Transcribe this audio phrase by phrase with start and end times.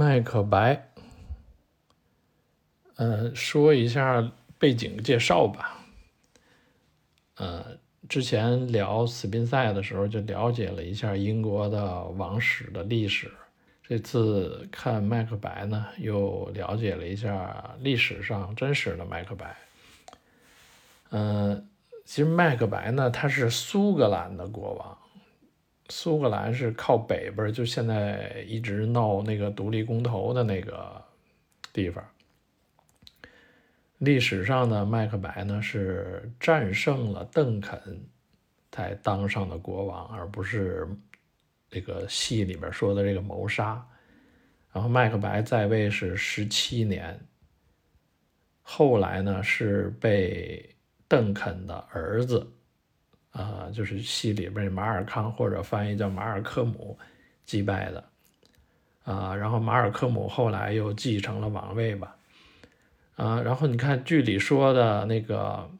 [0.00, 0.88] 麦克白，
[2.96, 5.78] 呃，说一下背景介绍吧。
[7.36, 7.76] 呃，
[8.08, 13.30] 之前聊斯宾塞的时候就了解了一下英国的王室的历史，
[13.82, 19.54] 这次看麦克白呢，又了解了一下历史上真实的麦克白。
[21.10, 21.68] 嗯，
[22.06, 24.96] 其实麦克白呢，他是苏格兰的国王。
[25.90, 31.04] 苏格兰是靠北边，就现在一直闹那个独立公投的那个
[31.72, 32.02] 地方。
[33.98, 38.00] 历史上的麦克白呢是战胜了邓肯
[38.72, 40.88] 才当上的国王，而不是
[41.68, 43.86] 这个戏里边说的这个谋杀。
[44.72, 47.20] 然后麦克白在位是十七年，
[48.62, 50.74] 后来呢是被
[51.08, 52.46] 邓肯的儿子。
[53.32, 56.98] 啊，就是戏里边马尔康或者翻译叫马尔科姆
[57.46, 58.04] 击败的，
[59.04, 62.16] 啊，然后马尔科姆后来又继承了王位吧，
[63.14, 65.70] 啊，然后你看剧里说的那个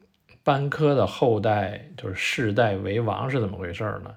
[0.45, 4.15] 班科的后代就是世代为王是怎么回事呢？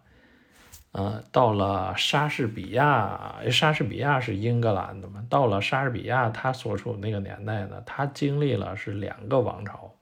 [0.93, 9.93] 啊，到了莎士比亚，莎士比亚是英格兰的嘛，到了莎士比亚他所处那个年代呢，他经历了是两个王朝，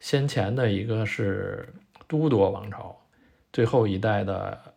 [0.00, 1.72] 先前的一个是。
[2.10, 3.00] 都铎王朝
[3.52, 4.74] 最后一代的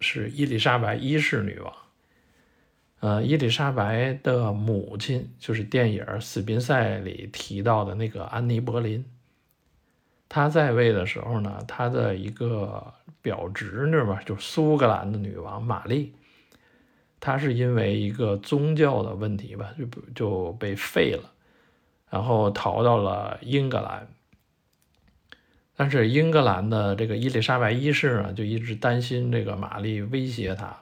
[0.00, 1.72] 是伊丽莎白一世女王。
[2.98, 9.04] 呃，伊丽莎白的母亲就是电影《斯宾塞》里提到的那个安妮·柏林。
[10.28, 12.92] 她在位的时候呢，她的一个
[13.22, 16.12] 表侄女吧，就苏格兰的女王玛丽，
[17.20, 21.30] 她是因为一个宗教的问题吧，就就被废了，
[22.10, 24.08] 然后逃到了英格兰。
[25.80, 30.76] 但是英格兰的这个伊丽莎白一世呢，就一直担心这个玛丽威胁他，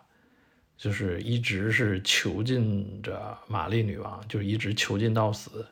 [0.79, 5.67] 就是一直是囚禁着玛丽女王，就一直囚禁到死。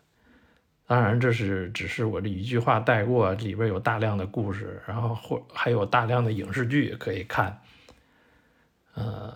[0.86, 7.58] 当然，这是只是我这一句话带过，里边有大量的故事，然后或还有大量的影视剧可以看。
[8.92, 9.34] 呃，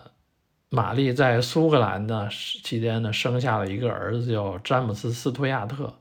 [0.69, 2.29] 玛丽在苏格兰的
[2.63, 5.95] 期间呢，生下了一个儿子叫詹姆斯·斯图亚特，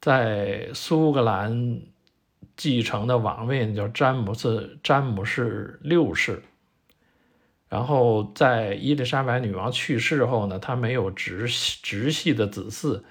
[0.00, 1.82] 在苏格兰。
[2.56, 6.42] 继承的王位叫詹姆斯詹姆士六世，
[7.68, 11.46] 然后在伊丽莎白女王去世后呢，他没有直
[11.82, 13.02] 直系的子嗣，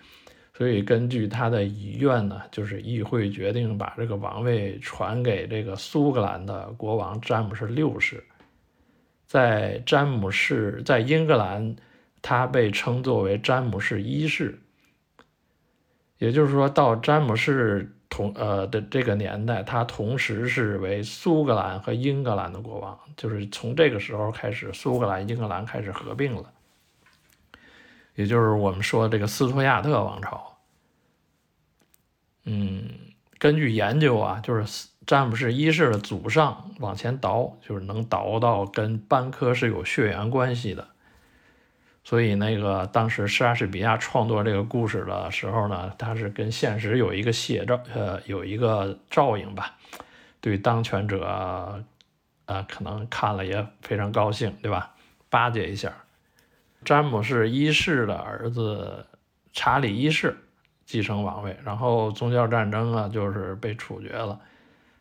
[0.56, 8.24] 所以根据他的遗愿呢，就是议会决定把这个王位传给这个苏格兰的国王詹姆士六世。
[9.28, 11.76] 在詹姆士在英格兰，
[12.22, 14.60] 他被称作为詹姆士一世，
[16.18, 17.92] 也就是说到詹姆士。
[18.16, 26.50] 同呃的这个年代，他同时是为苏格兰和英格兰的国王，就是从这个时候开始，苏格兰、英格兰开始合并了，
[28.16, 30.58] 也就是我们说这个斯图亚特王朝。
[32.46, 32.90] 嗯，
[33.38, 40.88] 根据研究啊，就是詹姆士一世的祖上往前倒，就是能倒到跟班科是有血缘关系的。
[42.08, 49.76] 所以，那个当时莎士比亚创作这个故事的时候呢，他是跟现实有一个写照，呃，有一个照应吧。
[50.40, 51.84] 对当权者，
[52.46, 54.94] 呃，可能看了也非常高兴，对吧？
[55.32, 55.92] 巴结一下。
[56.84, 59.08] 詹姆士一世的儿子
[59.52, 60.38] 查理一世
[60.86, 64.40] 继承王位，然后宗教战争啊，就是被处决了。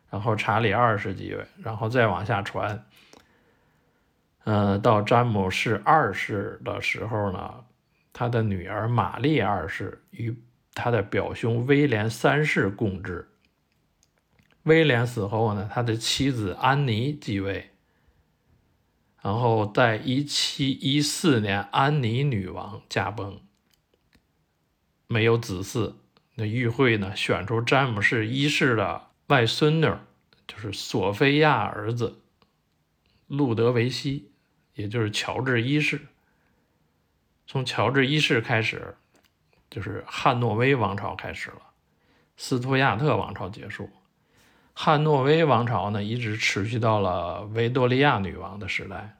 [0.09, 2.83] 然后查理二世继位，然后再往下传。
[4.45, 7.65] 嗯，到詹姆士二世的时候呢，
[8.13, 10.37] 他的女儿玛丽二世与
[10.75, 13.31] 他的表兄威廉三世共治。
[14.65, 17.71] 威廉死后呢，他的妻子安妮继位。
[19.23, 23.41] 然后在一七一四年，安妮女王驾崩，
[25.07, 25.95] 没有子嗣。
[26.35, 29.91] 那议会呢，选出詹姆士一世的外孙女，
[30.47, 32.21] 就是索菲亚儿子
[33.27, 34.33] 路德维希。
[34.75, 36.01] 也就是乔治一世，
[37.47, 38.97] 从乔治一世开始，
[39.71, 41.63] 就是汉诺威王朝开始了，
[42.37, 43.89] 斯图亚特王朝结束，
[44.73, 49.17] 汉诺威王朝呢一直持续到了维多利亚女王的时代。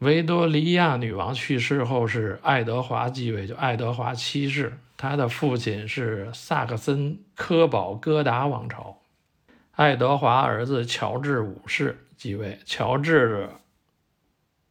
[0.00, 8.98] 维多利亚女王去世后，是爱德华继位，就爱德华七世，他的父亲是萨克森科堡哥达王朝，
[9.72, 12.05] 爱德华儿子乔治五世。
[12.26, 13.48] 继位，乔治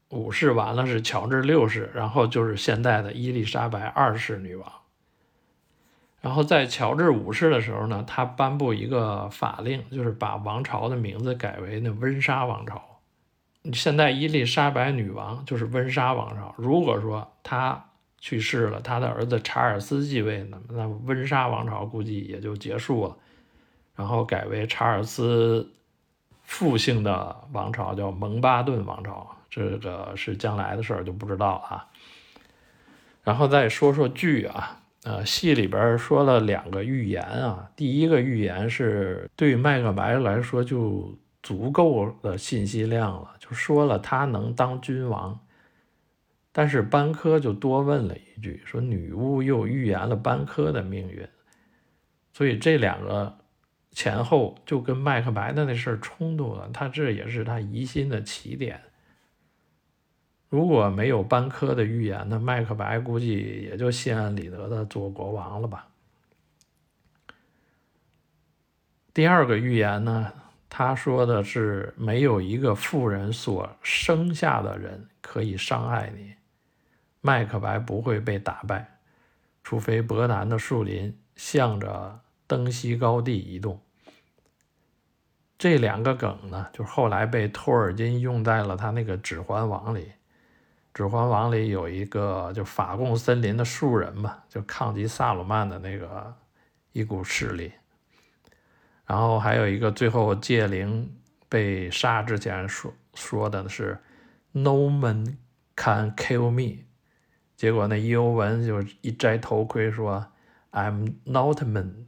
[0.10, 4.70] 五世完了是乔治六世，然后就是现在的伊丽莎白二世女王。
[6.20, 13.00] 然后在乔治五世的时候呢，他颁布一个法令，就是把王朝的名字改为那温莎王朝。
[13.72, 23.18] 现在伊丽莎白女王就是温莎王朝，如果说她去世了，她的儿子查尔斯继位呢，那温莎王朝估计也就结束了，
[23.96, 25.72] 然后改为查尔斯
[26.46, 31.86] 复姓的王朝，叫蒙巴顿王朝，这个是将来的事儿，就不知道了。
[33.24, 41.18] 然后再说说剧啊，呃，戏里边说了两个预言啊，第一个预言是对麦克白来说就。
[41.46, 45.40] 足够的信息量了，就说了他能当君王，
[46.52, 51.24] 但是班科就多问了一句，说女巫又预言了班科的命运，
[52.34, 53.38] 所以这两个
[53.96, 58.82] 前后就跟麦克白的那事儿冲突了，他这也是他疑心的起点。
[60.50, 65.88] 如果没有班科的预言，那麦克白估计也就心安理得的做国王了吧。
[69.14, 70.32] 第二个预言呢？
[70.68, 76.34] 他说的是，没有一个富人所生下的人可以伤害你。
[77.22, 79.00] 麦克白不会被打败，
[79.64, 83.80] 除非伯南的树林向着登西高地移动。
[85.58, 90.02] 这两个梗呢，就后来被托尔金用在了他那个《指环王》里。
[90.94, 96.34] 《指环王》里有一个就法贡森林的树人嘛，就抗击萨鲁曼的那个
[96.92, 97.72] 一股势力。
[99.06, 101.16] 然后还有一个，最后戒灵
[101.48, 103.98] 被杀之前说说的是
[104.52, 105.38] “No man
[105.76, 106.86] can kill me”，
[107.56, 110.26] 结果那伊欧文就一摘头盔说
[110.72, 112.08] “I'm not man,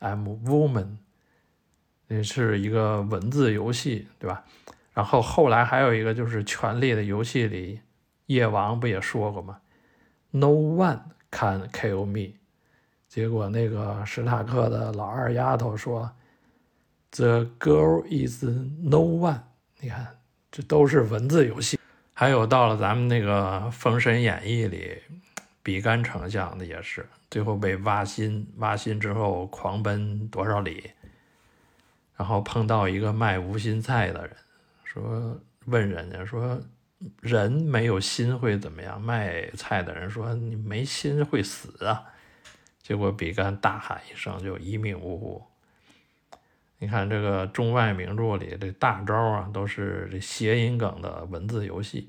[0.00, 0.98] I'm woman”，
[2.06, 4.44] 那是一个文字游戏，对吧？
[4.94, 7.80] 然后后来还有一个就是《权力的游戏》里，
[8.26, 9.60] 夜王不也说过吗
[10.30, 11.00] ？“No one
[11.30, 12.34] can kill me”，
[13.08, 16.12] 结果那个史塔克的老二丫头说。
[17.10, 19.40] The girl is no one。
[19.80, 20.18] 你看，
[20.52, 21.80] 这都是文字游戏。
[22.12, 24.98] 还有到了咱们那个《封神演义》里，
[25.62, 30.90] 比干丞相的也是，最后被挖心，挖心之后狂奔多少里，
[32.16, 34.36] 然后碰到一个卖无心菜的人，
[34.84, 36.60] 说问人家说，
[37.20, 39.00] 人没有心会怎么样？
[39.00, 42.02] 卖菜的人说你没心会死啊。
[42.82, 45.44] 结果比干大喊一声，就一命呜呼。
[46.78, 52.08] 你看这个中外名著里这大招啊，都是这谐音梗的文字游戏。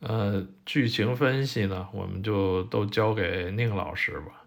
[0.00, 4.44] 呃，剧情分析呢，我们就都交给宁老师吧。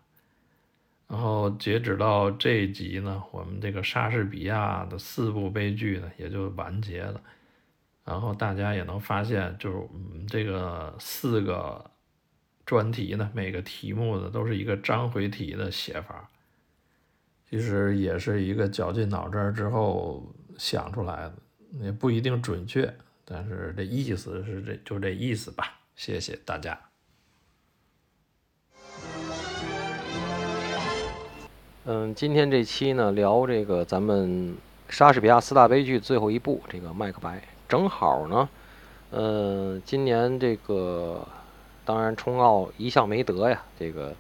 [1.08, 7.22] 然后截止到这一集呢，我们这个莎士比亚的四部悲剧呢，也就完结了。
[8.04, 11.90] 然后大家也能发现，就是我们这个四个
[12.66, 16.30] 专题呢，每个题目呢都是一个章回体的写法。
[17.50, 21.36] 其实也是一个绞尽脑汁之后想出来的，
[21.80, 22.94] 也不一定准确，
[23.30, 25.78] 但是这意思是这就这意思吧。
[25.98, 26.80] 谢谢大家。
[31.84, 34.56] 嗯，今天这期呢聊这个咱们
[34.88, 37.38] 莎士比亚四大悲剧最后一部这个《麦克白》，
[37.68, 38.50] 正好呢，
[39.12, 41.28] 嗯，今年这个
[41.84, 44.16] 当然冲奥一向没得呀，这个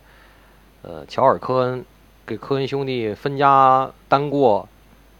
[0.82, 1.86] 呃乔尔科恩。
[2.26, 4.68] 给科恩兄弟分家单过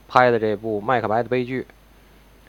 [0.10, 1.66] 拍的这部《麦克白》的悲剧，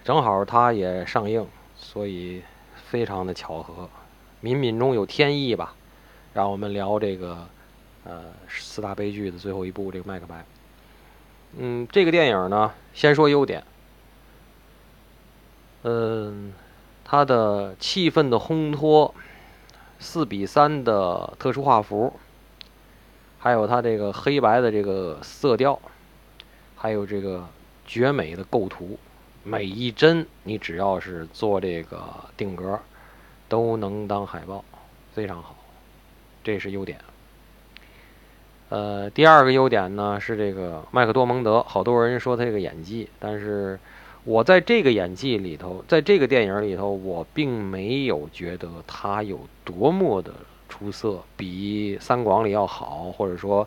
[0.09, 1.47] 正好他也上映，
[1.77, 2.43] 所以
[2.87, 3.87] 非常的巧合，
[4.43, 5.75] 冥冥中有天意吧。
[6.33, 7.47] 让我们聊这个
[8.05, 10.37] 呃四大悲剧的最后一部这个《麦克白》。
[11.59, 13.63] 嗯，这个电影呢，先说优点。
[15.83, 16.55] 嗯，
[17.05, 19.15] 它的气氛的烘托，
[19.99, 22.15] 四比三的特殊画幅。
[23.39, 25.79] 还有它这个黑白的这个色调，
[26.77, 27.47] 还有这个
[27.85, 28.99] 绝美的构图，
[29.49, 32.03] 每一帧你只要是做这个
[32.37, 32.79] 定格，
[33.49, 34.63] 都能当海报，
[35.15, 35.57] 非常好，
[36.45, 36.99] 这是优点。
[38.69, 43.81] 呃，第二个优点呢是这个麦克多蒙德，好多人说他这个演技，但是
[44.25, 50.33] 我在这个演技里头，在这个电影里头，我并没有觉得他有多么的。
[50.71, 53.67] 出色比三广里要好，或者说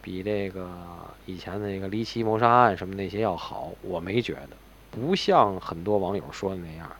[0.00, 0.66] 比这个
[1.26, 4.56] 以前的那个离奇谋杀案什么那些要好，我没觉得，
[4.90, 6.90] 不像很多网友说的那样。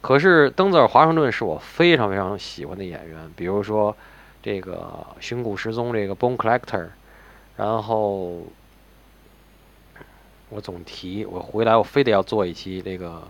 [0.00, 3.96] 可是登泽尔·华盛顿是我非常非常喜欢的演员，比如说
[4.42, 6.88] 这个《寻古失踪》这个 Bone Collector，
[7.56, 8.44] 然后
[10.50, 13.22] 我总提我回来我非得要做一期这个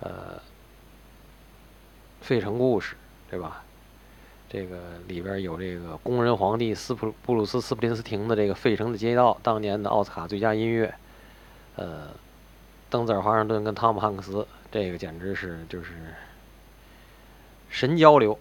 [0.00, 0.42] 呃
[2.20, 2.96] 费城故事，
[3.30, 3.62] 对吧？
[4.48, 4.76] 这个
[5.08, 10.92] 里边有这个工人皇帝斯普布鲁斯斯普林斯廷的这个《费城的街道》，当年的奥斯卡最佳音乐。
[11.76, 12.08] 呃，
[12.96, 15.92] 登泽尔·华盛顿跟汤姆·汉克斯这个简直是就是
[17.68, 18.38] 神交流。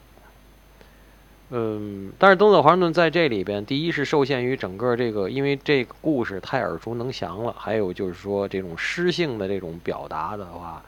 [1.50, 10.82] 嗯，但是东佐华盛顿在这里边，第一是受限于整个这个，因为这个故事太耳熟能详了，还有就是说这种诗性的这种表达的话，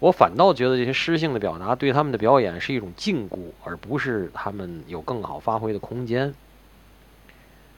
[0.00, 6.34] 我反倒觉得这些诗性的表达对他们的表演是一种禁锢，而不是他们有更好发挥的空间。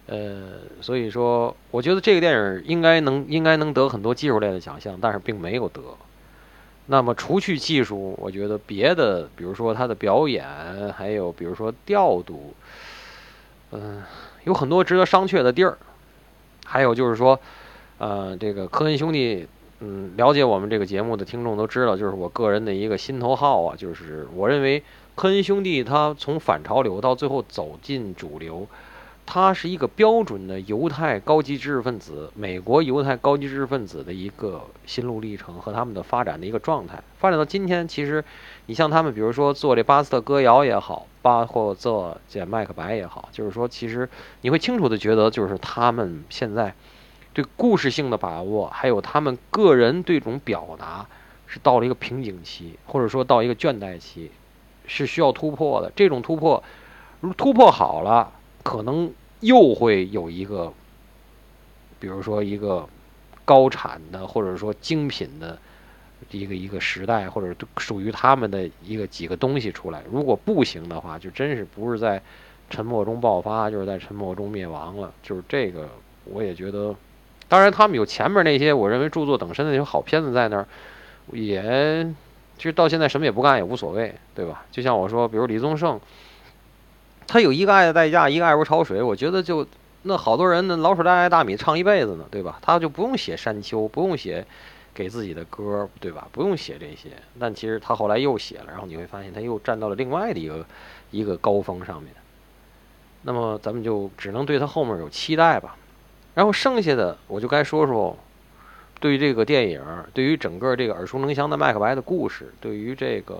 [0.09, 5.83] 呃，所以说，我觉得这个电影应该能应该能得很多技术类的奖项，但是并没有得。
[6.87, 10.47] 那么，除去技术，我觉得别的，比如说他的表演，
[10.97, 12.55] 还有比如说调度，
[13.73, 14.03] 嗯，
[14.45, 15.77] 有很多值得商榷的地儿。
[16.65, 17.39] 还有就是说，
[17.99, 19.47] 呃，这个科恩兄弟，
[19.81, 24.83] 嗯，了解我们这个节目的听众都知道，就是我个人的一个心头好啊，就是我认为
[25.15, 28.67] 科恩兄弟他从反潮流到最后走进主流。
[29.31, 37.03] 他是一个标准的犹太高级知识分子，美国犹太高级知识分子的一个心路历程和他们的发展的一个状态。
[37.19, 38.25] 发展到今天，其实
[38.65, 44.09] 你像他们，比如说做这巴斯特歌谣也好，包括做这麦克白也好，就是说，其实
[44.41, 46.73] 你会清楚的觉得，就是他们现在
[47.35, 51.05] 对故事性的把握，还有他们个人对这种表达，
[51.47, 54.31] 是到了一个瓶颈期，或者说到一个倦怠期，
[54.87, 55.93] 是需要突破的。
[55.95, 56.65] 这种突破，
[57.21, 58.33] 如突破好了。
[58.63, 60.73] 可能又会有一个，
[61.99, 62.87] 比如说一个
[63.45, 65.57] 高产的，或者说精品的
[66.31, 70.03] 一个一个时代，或者属于他们的一个几个东西出来。
[70.11, 72.21] 如果不行的话，就真是不是在
[72.69, 75.13] 沉默中爆发，就是在沉默中灭亡了。
[75.23, 75.89] 就是这个，
[76.25, 76.95] 我也觉得。
[77.49, 80.67] 当然，他们有前面那些我认为著作等身的那些好片子在那儿，
[81.33, 82.13] 也
[82.57, 84.67] 其实到现在什么也不干也无所谓，对吧？
[84.71, 85.99] 就像我说，比如李宗盛。
[87.29, 89.03] 他有一个爱的代价，一个爱如潮水。
[89.03, 89.65] 我觉得就
[90.03, 92.59] 那好多人呢，老鼠爱爱大米唱一辈子呢，对吧？
[92.63, 94.47] 他就不用写山丘，不用写
[94.95, 96.27] 给自己的歌，对吧？
[96.33, 97.11] 不用写这些。
[97.39, 100.65] 但其实他后来又写了，然后你会发现他又站到了另外的一个
[101.11, 102.11] 一个高峰上面。
[103.23, 105.77] 那么咱们就只能对他后面有期待吧。
[106.35, 108.17] 然后剩下的我就该说说，
[109.01, 109.83] 对于这个电影，
[110.15, 113.39] 对于整个这个耳熟能详的麦克白的故事，对于这个。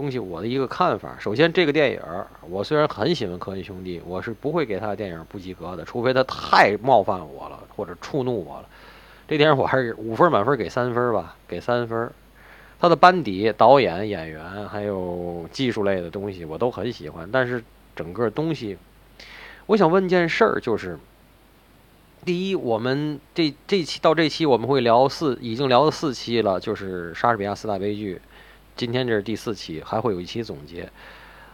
[0.00, 1.14] 东西，我的一个看法。
[1.20, 2.00] 首先，这个电影
[2.48, 8.66] 我虽然很喜欢科恩兄弟，我是不会给他的电影不及格的，除非他太冒犯我了或者触怒我了。
[9.28, 12.10] 这电影我还是五分满分给三分吧，给三分。
[12.80, 17.62] 他的班底、导演、演员还有技术类的东西我都很喜欢，但是
[17.94, 18.78] 整个东西，
[19.66, 20.98] 我想问件事儿，就是
[22.24, 28.18] 第一，我们这这期到这期我们会聊四，已经聊了四期了，就是莎士比亚四大悲剧。
[28.80, 30.90] 今天这是第四期，还会有一期总结。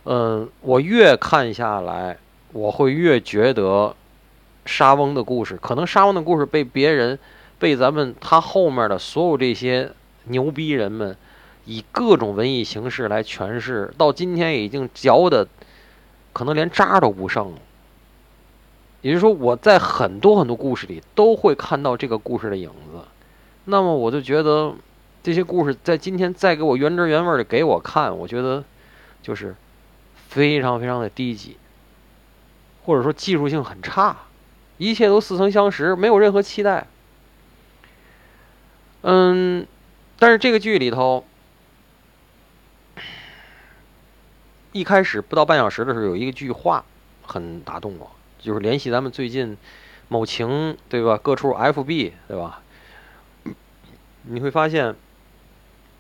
[0.05, 2.17] 嗯，我越看下来，
[2.53, 3.97] 我会越觉得
[4.65, 7.19] 沙翁的故事，可能沙翁的故事被别人、
[7.59, 9.91] 被咱们他后面的所有这些
[10.27, 11.17] 牛逼人们
[11.65, 15.49] 以各种文艺形式来诠释，到今天已经嚼的
[16.33, 17.59] 可能连渣都不剩了。
[19.03, 23.01] 也就是说，我在很多很多故事里都会看到这个故事的影子，
[23.65, 24.73] 那么我就觉得。
[25.27, 28.63] 这些故事在今天再给我原汁原味的给我看，我觉得
[29.21, 29.57] 就是
[30.29, 31.57] 非常非常的低级，
[32.85, 34.17] 或者说技术性很差，
[34.79, 36.87] 一切都似曾相识，没有任何期待。
[39.03, 39.67] 嗯，
[40.21, 41.25] 但是这个剧里头，
[44.71, 46.85] 一开始不到半小时的时候，有一个句话
[47.23, 49.59] 很打动我，就是联系咱们最近
[50.07, 51.19] 某情对吧？
[51.21, 52.63] 各处 FB 对吧？
[54.23, 54.95] 你会发现。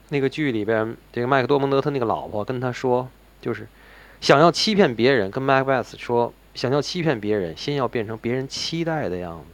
[0.08, 3.08] 那个剧里边，这个麦克多蒙德他那个老婆跟他说，
[3.40, 3.66] 就是
[4.20, 9.46] 想要欺骗别人，跟麦克贝斯说，想要欺骗别人，先要变成别人期待的样子。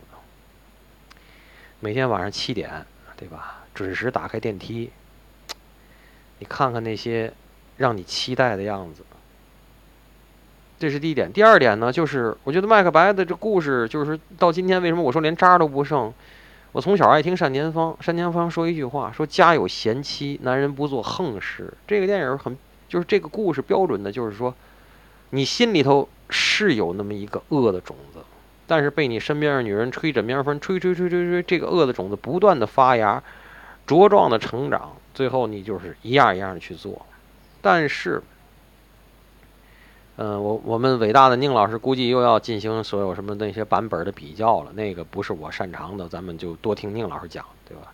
[1.81, 2.85] 每天晚上七点，
[3.17, 3.65] 对吧？
[3.75, 4.91] 准时打开电梯，
[6.39, 7.33] 你看看那些
[7.79, 9.03] 让你期待的样子。
[10.79, 11.33] 这是第一点。
[11.33, 16.13] 第二点呢，就是我觉得麦克白的这故事，就是到今天为什么我说连渣都不剩。
[16.73, 21.71] 我从小爱听单田芳，单田芳说一句话，说家有贤妻，男人不做横事。
[21.87, 22.57] 这个电影很，
[22.88, 24.55] 就是这个故事标准的，就是说，
[25.31, 28.21] 你心里头是有那么一个恶的种子，
[28.67, 33.23] 但是被你身边的女人吹枕边风，吹吹吹吹吹，这个恶的种子不断的发芽，
[33.87, 37.05] 茁壮的成长，最后你就是一样一样的去做，
[37.61, 38.23] 但是。
[40.16, 47.92] 嗯，我我们伟大的宁老师估计又要进行所有什么那些版本的比较了，那个不是我擅长的，咱们就多听宁老师讲，对吧？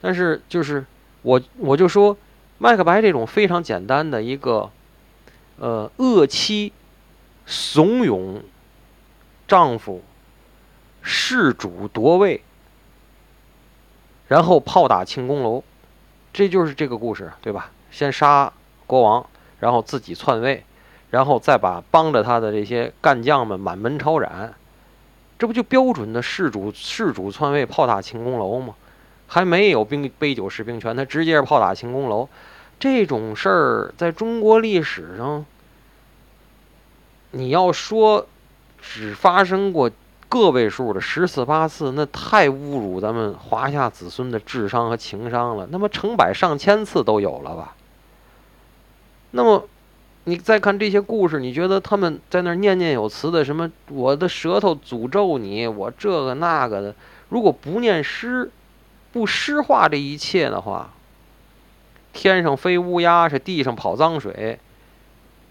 [0.00, 0.86] 但是就是
[1.22, 2.16] 我我就说，
[2.58, 4.70] 麦克白这种非常简单的一个，
[5.58, 6.72] 呃，恶妻
[7.44, 8.42] 怂恿
[9.48, 10.02] 丈夫
[11.02, 12.42] 弑主夺位，
[14.28, 15.64] 然后炮打庆功楼，
[16.32, 17.72] 这就是这个故事，对吧？
[17.90, 18.52] 先杀
[18.86, 19.26] 国王，
[19.58, 20.64] 然后自己篡位，
[21.10, 24.54] 然后再把帮着他的这些干将们满门抄斩，
[25.38, 28.74] 这不就标准的弑主弑主篡位、炮打庆功楼吗？
[29.26, 32.28] 还没有兵杯酒释兵权，他直接是炮打庆功楼。
[32.78, 35.44] 这种事儿在中国历史上，
[37.32, 38.26] 你要说
[38.80, 39.90] 只发生过。
[40.30, 45.66] 个位数的十次八次，那太侮辱咱们华夏子孙的智商和情商了。
[45.72, 47.74] 那么成百上千次都有了吧？
[49.32, 49.64] 那么
[50.30, 53.68] 你再看这些故事，你觉得他们在那儿念念有词的什么？
[53.88, 56.94] 我的舌头诅咒你，我这个那个的。
[57.30, 58.48] 如果不念诗，
[59.10, 60.92] 不诗化这一切的话，
[62.12, 64.56] 天上飞乌鸦，是地上跑脏水。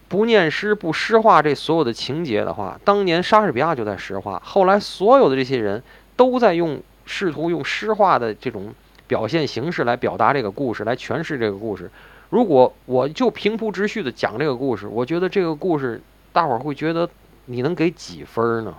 [0.07, 4.41] 不念诗，不诗化这所有的情节的话，当年莎士比亚就在诗化。
[4.45, 5.83] 后来所有的这些人
[6.15, 8.73] 都在用试图用诗化的这种
[9.07, 11.91] 表现形式来表达这个故事，来诠释这个故事。
[12.29, 17.09] 如果我就平铺直叙的讲这个故事，我觉得这个故事大伙儿会觉得
[17.45, 18.75] 你能给几分呢？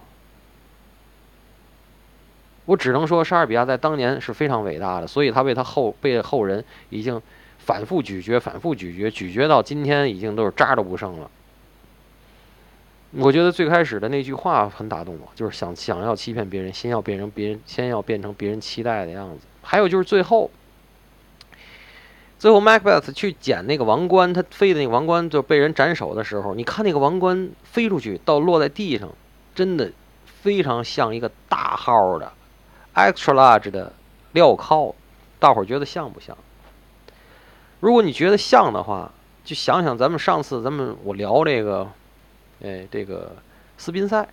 [2.67, 7.21] 我只能说莎士比亚在当年是非常伟大的，所以他被他后被后人已经。
[7.63, 11.31] 反复咀嚼，反复咀嚼，咀嚼到今天已经都是渣都不剩了。
[13.13, 19.45] 我觉得最开始的那句话很打动我，就是想想要欺骗别人，先要变成别人，先要变成别人期待的样子。
[19.63, 20.51] 还有就是最后，
[22.41, 29.11] 最后 Macbeth 去捡那个王冠，他飞的那个王冠就被人斩首的时候，你看那个王冠飞出去到落在地上，
[29.55, 29.93] 真的
[30.25, 32.33] 非常像一个大号的
[32.95, 33.93] extra large 的
[34.33, 34.95] 镣铐，
[35.39, 36.35] 大伙儿觉得像不像？
[37.81, 39.13] 如果你觉得像的话，
[39.45, 41.87] 就想想咱们上次咱们我聊这个，
[42.63, 43.37] 哎，这个
[43.77, 44.27] 斯宾塞，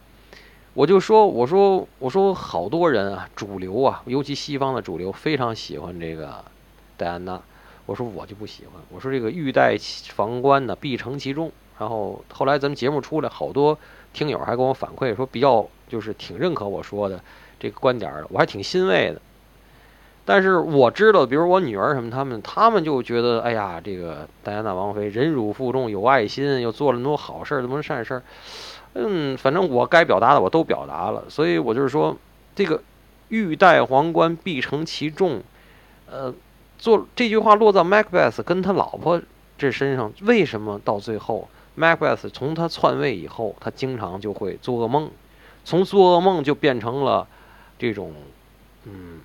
[0.74, 6.46] 我就说，我说，我说，好多人啊，主流啊，尤其西方的主流非常喜欢这个
[6.96, 7.42] 戴安娜，
[7.88, 9.76] 我说我就不喜欢，我说这个欲戴
[10.16, 11.52] 皇冠呢，必承其重。
[11.80, 13.76] 然后后来咱们节目出来，好多
[14.14, 17.20] 听友还给我反馈说，比较就是挺认可我说的
[17.60, 19.22] 这个观点的，我还挺欣慰的。
[20.26, 28.24] 但是我知道，比如我女儿什么，他们他们就觉得，哎呀，这个戴安娜王妃忍辱负重，有爱心，又做了那么多好事儿，那么多善事儿。
[28.96, 32.18] 嗯，反正我该表达的我都表达了，所以我就是说，
[32.56, 32.82] 这个
[33.30, 35.42] 欲戴皇冠必承其重。
[36.10, 36.34] 呃，
[36.78, 39.22] 做这句话落到 Macbeth 跟他老婆
[39.58, 45.10] 这身上，为什么到最后 Macbeth 从他篡位以后，他经常就会做噩梦，
[45.66, 47.28] 从做噩梦就变成了
[47.78, 48.14] 这种，
[48.84, 49.20] 嗯。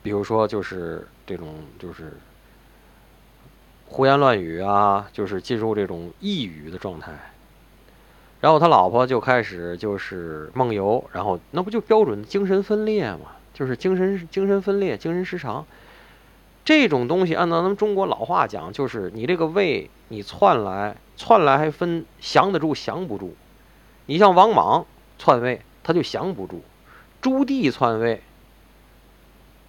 [0.00, 2.16] 比如说，就是这种，就是
[3.86, 7.12] 胡言乱语啊，就是进入这种抑郁的状态。
[8.40, 13.32] 然后他老婆就开始就是梦游，然后那不就标准的精神分裂嘛？
[13.58, 15.66] 就是精神精神分裂、精神失常
[16.64, 17.34] 这种东西。
[17.34, 23.34] 按照咱们中国老话讲，就是你这个胃你窜来窜来还分降得住降不住。
[24.06, 24.86] 你像王莽
[25.18, 26.58] 篡位，他就降不住；
[27.20, 28.22] 朱棣篡位。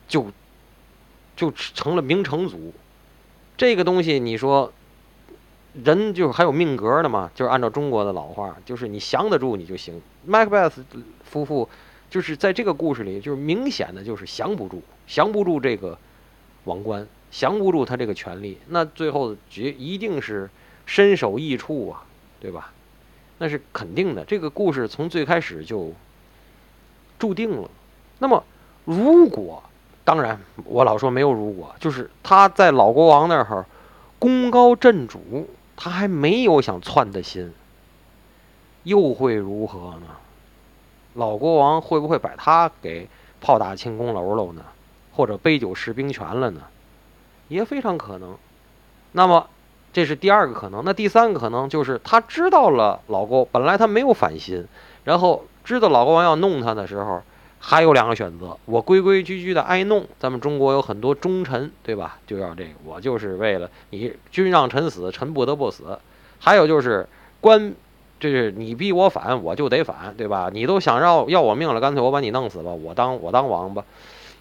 [0.08, 0.26] 就
[1.36, 2.74] 就成了明成祖，
[3.56, 4.74] 这个东西你说
[5.84, 7.30] 人就是还有命格的嘛？
[7.36, 10.02] 就是按照中国的老话，就是你降得住你就行。
[10.28, 10.74] Macbeth
[11.24, 11.70] 夫妇
[12.10, 15.98] 就是在这个故事里，就是明显的就是降不住，降不住这个
[16.64, 20.50] 王冠，降不住他这个权利，那最后绝一定是
[20.86, 22.04] 身首异处啊，
[22.40, 22.74] 对吧？
[23.38, 24.26] 那是肯定的。
[24.26, 25.94] 这个故事从最开始就
[27.18, 27.70] 注定了。
[28.18, 28.44] 那么
[28.86, 29.64] 如果
[30.04, 33.66] 当然，我老说没有如果，就是他在老国王那儿
[34.18, 37.54] 功高震主，他还没有想篡的心，
[38.84, 40.08] 又会如何呢？
[41.20, 43.08] 老国王会不会把他给
[43.42, 44.64] 炮打庆功楼了呢？
[45.12, 46.62] 或者杯酒释兵权了呢？
[47.50, 48.38] 也非常可能。
[49.12, 49.48] 那么
[49.92, 50.82] 这是第二个可能。
[50.86, 54.66] 那第三个可能就是他知道了老国本来他没有反心，
[55.04, 57.22] 然后知道老国王要弄他的时候。
[57.62, 60.08] 还有两个选择，我规规矩矩的挨弄。
[60.18, 62.18] 咱们中国有很多忠臣，对吧？
[62.26, 66.00] 就要这个，我就是为了你，君让臣死，臣不得不死。
[66.40, 67.06] 还有就是
[67.42, 67.76] 官，
[68.20, 70.50] 这是你逼我反，我就得反，对吧？
[70.52, 73.86] 你都想要要我命了，干脆我把你弄死吧，我当我当王吧。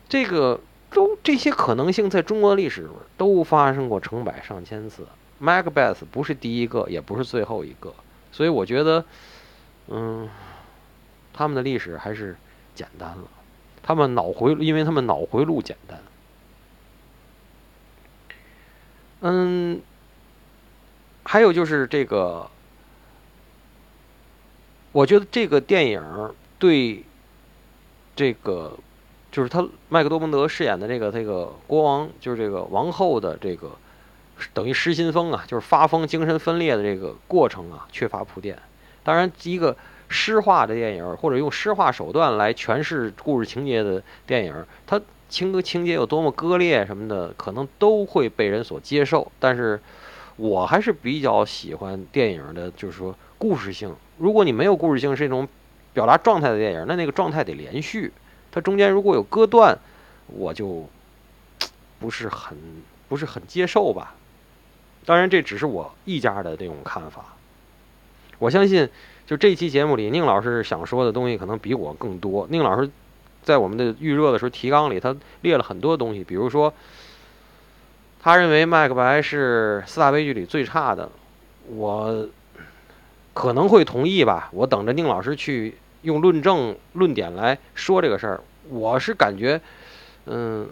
[0.08, 0.60] 这个
[0.90, 5.06] 都这些可能性，在中国历史都发生过成百上千次。
[5.40, 7.94] Macbeth 不是第一个，也不是最后一个，
[8.32, 9.04] 所以我觉得，
[9.88, 10.28] 嗯，
[11.32, 12.36] 他们的历史还是。
[12.74, 13.24] 简单了，
[13.82, 15.98] 他们脑回，因为他们脑回路简单。
[19.22, 19.80] 嗯，
[21.24, 22.48] 还有就是这个，
[24.92, 26.02] 我觉得这个电影
[26.58, 27.04] 对
[28.16, 28.76] 这个
[29.30, 33.70] 就是他麦克多蒙德饰演的这个这个国王，就是这个王后的这个
[34.54, 38.58] 等于失心疯啊，就是发疯、精神分裂的这个过程啊，缺乏铺垫。
[39.04, 39.76] 当然，一个
[40.08, 44.54] 诗化的电影或者用诗化手段来诠释故事情节的电影，
[44.86, 49.30] 它情歌情节有多么割裂什么的，可能都会被人所接受。
[49.38, 49.80] 但是
[50.36, 53.94] 我还是比较喜欢电影的，就是说故事性。
[54.18, 55.48] 如果你没有故事性，是一种
[55.94, 58.12] 表达状态的电影，那那个状态得连续。
[58.50, 59.78] 它中间如果有割断，
[60.26, 60.88] 我就
[62.00, 62.58] 不是很
[63.08, 64.14] 不是很接受吧。
[65.06, 67.36] 当然，这只是我一家的这种看法。
[68.38, 68.88] 我相信，
[69.26, 72.46] 就这期节目里，宁老师想说的东西可能比我更多。
[72.50, 72.90] 宁老师
[73.42, 76.72] 在我们的预热的时候提纲里，他列了很多东西，比如说，
[78.20, 81.10] 他认为《麦克白》是四大悲剧里最差的。
[81.68, 82.28] 我
[83.38, 84.48] 可能会同意吧。
[84.52, 88.40] 我等着宁老师去用论证论点来说这个事儿。
[88.68, 89.60] 我是感觉，
[90.26, 90.68] 嗯，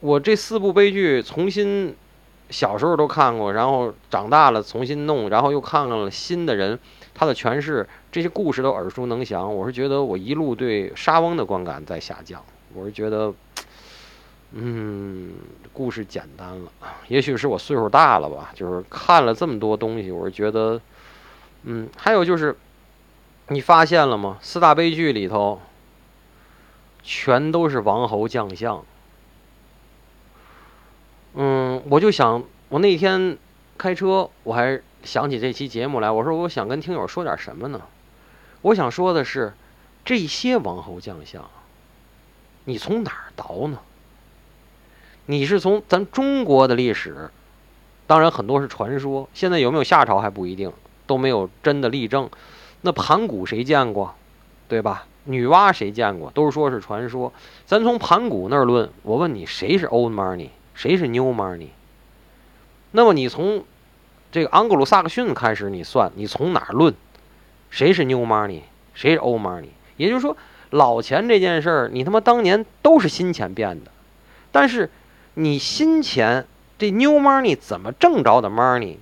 [0.00, 1.94] 我这四部悲剧重新。
[2.48, 6.78] 小时候都看过，然后长大了重新弄，然后又看了新的人，
[7.14, 9.54] 他的诠释这些故事都耳熟能详。
[9.54, 12.42] 我是觉得我一路对沙翁的观感在下降。
[12.74, 13.32] 我是觉得，
[14.52, 15.30] 嗯，
[15.72, 16.70] 故事简单了，
[17.08, 18.50] 也许是我岁数大了吧。
[18.54, 20.78] 就是看了这么多东西，我是觉得，
[21.64, 22.56] 嗯，还有就是，
[23.48, 24.38] 你发现了吗？
[24.40, 25.60] 四大悲剧里头，
[27.02, 28.84] 全都是王侯将相。
[31.34, 33.38] 嗯，我就想，我那天
[33.78, 36.10] 开车，我还想起这期节目来。
[36.10, 37.80] 我说，我想跟听友说点什么呢？
[38.62, 39.54] 我想说的是，
[40.04, 41.48] 这些王侯将相，
[42.64, 43.78] 你从哪儿倒呢？
[45.26, 47.30] 你是从咱中国的历史，
[48.06, 50.72] 当然很多是传说，现在有没有夏朝还不一定，
[51.12, 52.30] 都没有真的例证。
[52.80, 54.14] 那盘古谁见过，
[54.66, 55.04] 对吧？
[55.24, 57.30] 女娲谁见过，都是说是传说。
[57.66, 60.48] 咱从盘古那儿论，我问你，谁是 old money？
[60.74, 61.68] 谁是 New Money？
[62.92, 63.62] 那么你从
[64.30, 66.94] 这个盎格鲁撒克逊开始，你算你从哪儿论？
[67.68, 68.62] 谁是 New Money？
[68.94, 69.68] 谁是 Old Money？
[69.98, 70.34] 也就是说，
[70.70, 73.90] 老钱这件事儿，你他妈当年都是新钱变的，
[74.50, 74.90] 但是
[75.34, 76.46] 你新钱
[76.78, 78.96] 这 New Money 怎么挣着的 Money？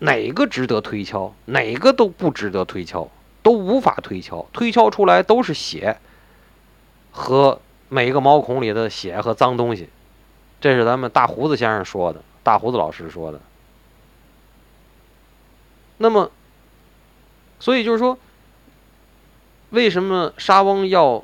[0.00, 1.34] 哪个值得推敲？
[1.46, 3.08] 哪个都不值得推敲，
[3.42, 5.98] 都无法推敲，推敲出来都是血
[7.10, 9.88] 和每一个毛孔里的血和脏东西。
[10.60, 13.40] 这是咱们大胡子先生说的，大胡子老师说的。
[15.98, 16.30] 那么，
[17.58, 18.18] 所以就是说，
[19.68, 21.22] 为什么沙翁要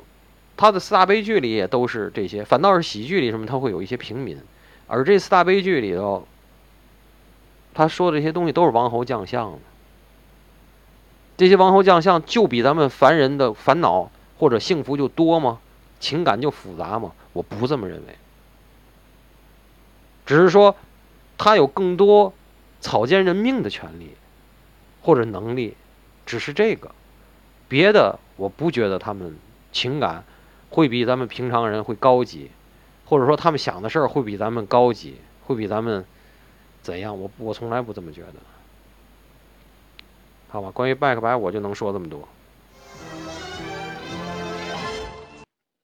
[0.55, 4.39] 他的四大悲剧里也都是这些，反倒是喜剧里什么他会有一些平民，
[4.85, 6.27] 而这四大悲剧里头，
[7.77, 9.59] 他说的这些东西都是王侯将相的
[11.37, 14.09] 这些王侯将相就比咱们凡人的烦恼
[14.39, 15.59] 或者幸福就多吗？
[15.99, 17.11] 情感就复杂吗？
[17.33, 18.17] 我不这么认为。
[20.25, 20.75] 只是说，
[21.37, 22.33] 他有更多
[22.81, 24.15] 草菅人命的权利
[25.03, 25.75] 或者能力，
[26.25, 26.89] 只是这个，
[27.67, 29.37] 别的我不觉得他们
[29.71, 30.23] 情感
[30.71, 32.49] 会比咱们平常人会高级，
[33.05, 36.03] 或者说他们想的事儿会比咱们高级，会比咱们
[36.87, 37.19] 怎样？
[37.19, 38.35] 我我从来不这么觉得。
[40.47, 42.25] 好吧，关于麦克白，我就能说这么多。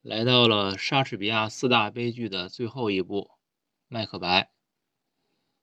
[0.02, 3.32] 来到了莎士比亚四大悲剧的最后一部。
[3.90, 4.50] 麦克白，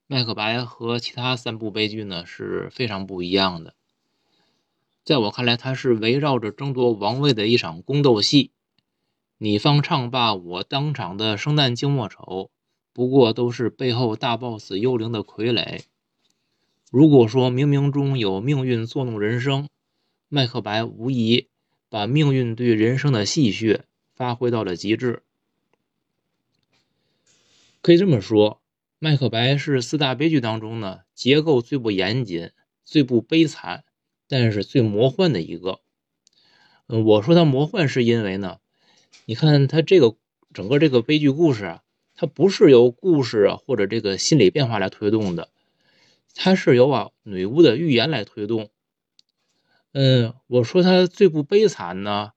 [0.06, 3.74] 麦克白和其他三部悲剧呢是非常不一样的。
[5.02, 8.52] 在我看来，它是围绕着争夺王位的一场宫斗戏。
[9.38, 12.50] 你方唱罢我当场的生旦净末丑，
[12.92, 15.82] 不过都是背后大 boss 幽灵的傀儡。
[16.90, 19.68] 如果说冥冥中有命运作弄人生，
[20.28, 21.48] 麦克白无疑
[21.88, 23.82] 把命运对人生的戏谑
[24.14, 25.22] 发挥到了极致。
[27.80, 28.54] 可以这么说，
[28.98, 32.50] 《麦克白》是四大悲剧当中呢结构最不严谨、
[32.84, 33.84] 最不悲惨，
[34.28, 35.80] 但是最魔幻的一个。
[36.88, 38.58] 嗯，我说它魔幻是因为呢，
[39.24, 40.16] 你看它这个
[40.52, 41.82] 整个这个悲剧故事啊，
[42.20, 45.48] 它不是由故事啊或者这个心理变化来推动的，
[46.34, 48.68] 它是由啊女巫的预言来推动。
[49.92, 52.32] 嗯，我说它最不悲惨呢，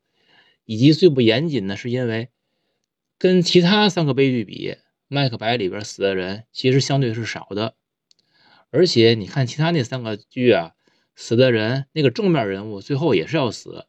[0.64, 2.30] 以及最不严谨呢，是因为
[3.18, 4.78] 跟其他三个悲剧比。
[5.10, 7.76] 麦克白里边死的人其实相对是少的，
[8.72, 10.76] 而且你看其他那三个剧啊，
[11.14, 13.86] 死的人那个正面人物最后也是要死，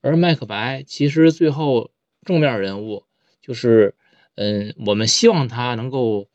[0.00, 1.92] 而麦克白其实最后
[2.24, 3.04] 正面人物
[3.42, 3.94] 就是，
[4.42, 6.30] 嗯，我们希望他能够，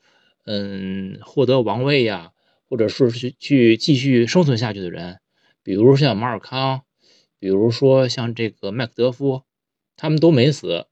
[0.45, 2.33] 嗯，获得王位呀，
[2.69, 5.21] 或者是去去继续生存下去的人，
[5.63, 6.83] 比如像马尔康，
[7.39, 9.41] 比如说像这个麦克德夫，
[9.97, 10.85] 他们都没死。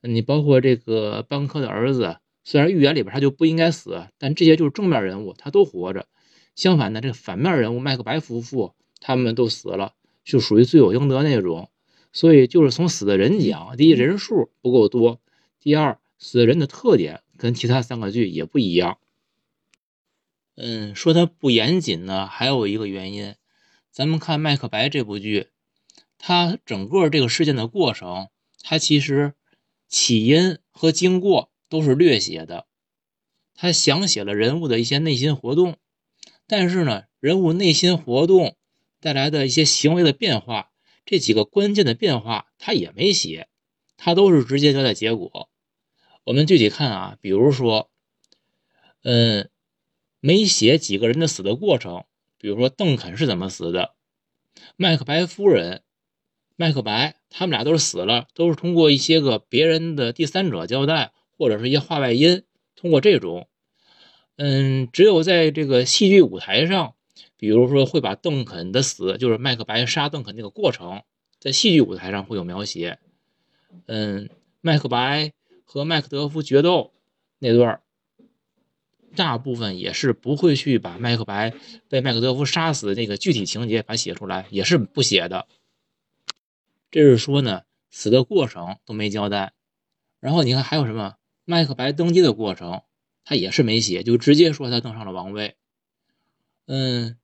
[0.00, 6.06] 你包括这个班科的儿子，虽然预言里边他就不应该死，但这些就是正面人物，他都活着。
[6.54, 11.68] 相反的，这个反面人物麦克白夫妇他们都死了，就属于罪有应得那种。
[12.12, 15.20] 所以就是从死的人讲，第一人数不够多，
[15.58, 18.98] 第二死人的特点跟其他三个剧也不一样。
[20.56, 23.36] 嗯，说它不严谨呢，还有一个原因，
[23.92, 25.48] 咱们看《麦克白》这部剧，
[26.18, 28.28] 它整个这个事件的过程，
[28.62, 29.34] 它其实
[29.88, 32.66] 起因和经过都是略写的，
[33.54, 35.76] 它详写了人物的一些内心活动，
[36.48, 38.56] 但是呢，人物内心活动
[39.00, 40.70] 带来的一些行为的变化。
[41.06, 43.48] 这几个关键的变化，他也没写，
[43.96, 45.48] 他都是直接交代结果。
[46.28, 47.88] 我们具体看啊，比如说，
[49.02, 49.48] 嗯，
[50.20, 52.04] 没写几个人的死的过程，
[52.36, 53.94] 比如说邓肯是怎么死的，
[54.76, 55.80] 麦克白夫人、
[56.54, 62.42] 麦克白他们俩都是死了，都是通过一些个别人的第三者交代，或者是一些话外音，
[62.76, 63.48] 通过这种，
[64.36, 66.94] 嗯，只有在这个戏剧舞台上。
[67.38, 71.04] 比如说，会把邓肯的死，就是麦克白杀邓肯那个过程，
[71.40, 72.98] 在戏剧舞台上会有描写。
[73.86, 74.28] 嗯，
[74.60, 75.32] 麦克白
[75.70, 76.94] 和麦克德夫决斗
[77.38, 77.82] 那段，
[79.14, 81.52] 大部分也是不会去把麦克白
[81.88, 85.46] 被麦克德夫杀死的那个具体情节把写出来，也是不写的。
[86.90, 89.52] 这是说呢，死的过程都没交代。
[90.20, 91.16] 然后你看还有什么？
[91.44, 92.80] 麦克白登基的过程，
[93.26, 95.56] 他也是没写，就直接说他登上了王位。
[96.64, 97.18] 嗯。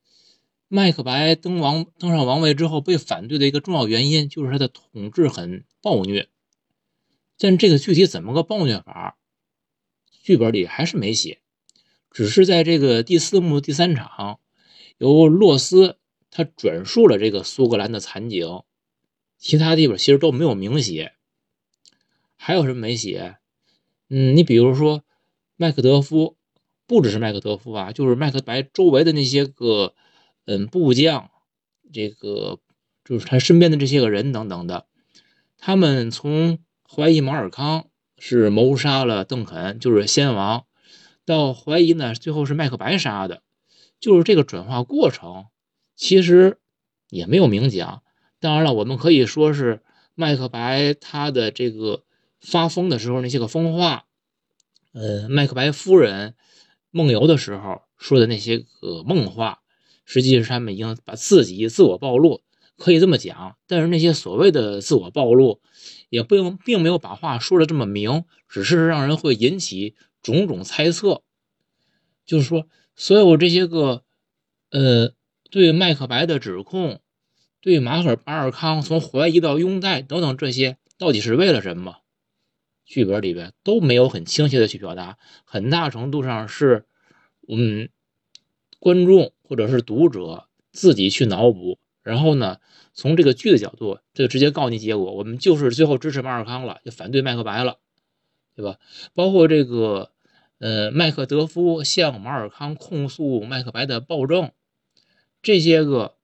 [0.69, 6.29] 麦克白登王登上王位之后，被反对的一个重要原因就是他的统治很暴虐。
[7.39, 9.19] 但这个具体怎么个暴虐法，
[10.23, 11.41] 剧本里还是没写，
[12.11, 14.41] 只是在这个第四幕第三场，
[14.99, 15.99] 由洛斯
[16.31, 18.63] 他转述了这个苏格兰的惨景，
[19.39, 21.13] 其他地方其实都没有明写。
[22.37, 23.37] 还有什么没写？
[24.09, 25.05] 嗯，你比如说
[25.57, 26.37] 麦克德夫，
[26.87, 29.95] 不只是麦克德夫啊，就是麦克白周围的那些个。
[30.47, 31.31] 嗯，部将，
[31.91, 32.61] 这个
[33.03, 34.87] 就是他身边的这些个人等等的，
[35.57, 40.65] 他们从怀疑马尔康是谋杀了邓肯，就是先王，
[41.25, 43.43] 到怀疑呢，最后是麦克白杀的，
[44.01, 45.47] 就是这个转化过程，
[45.97, 46.59] 其实
[47.09, 48.03] 也没有明讲。
[48.41, 49.83] 当然了，我们可以说是
[50.15, 52.05] 麦克白他的这个
[52.41, 54.05] 发疯的时候那些个疯话，
[54.93, 56.35] 呃，麦克白夫人
[56.91, 59.61] 梦游的时候说的那些个梦话。
[60.07, 62.43] 实际是他们已经把自己自我暴露，
[62.77, 63.57] 可以这么讲。
[63.67, 65.61] 但是那些所谓的自我暴露，
[66.09, 71.23] 也不用，并没有把话说的这么明，只是让人会引起种种猜测。
[72.25, 74.05] 就是说，所有这些个，
[74.71, 75.13] 呃，
[75.51, 77.01] 对麦克白的指控，
[77.61, 81.97] 对马尔巴尔康从怀疑到拥戴等等这些，到底是为了什么？
[82.85, 86.87] 剧本里边都没有很清晰的去表达，很大程度上是，
[87.49, 87.89] 嗯。
[88.81, 92.59] 观众或者是读者自己去脑补，然后呢，
[92.93, 95.13] 从这个剧的角度，就直接告诉你结果。
[95.13, 97.79] 我们就是最后支持马尔康了，就反对麦克白了，
[98.55, 98.79] 对吧？
[99.15, 100.13] 包括这个，
[100.59, 104.53] 呃，麦克德夫向马尔康控诉麦克白的暴政，
[105.43, 106.15] 这些个，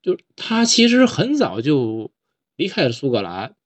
[0.00, 2.12] 就他其实很早就
[2.54, 3.56] 离开了苏格兰，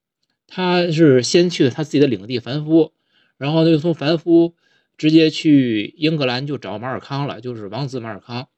[0.46, 2.94] 他是先去了他自己的领地凡夫，
[3.37, 4.55] 然后又从凡夫。
[4.98, 8.48] 直接去英格兰就找马尔康了，就是王子马尔康。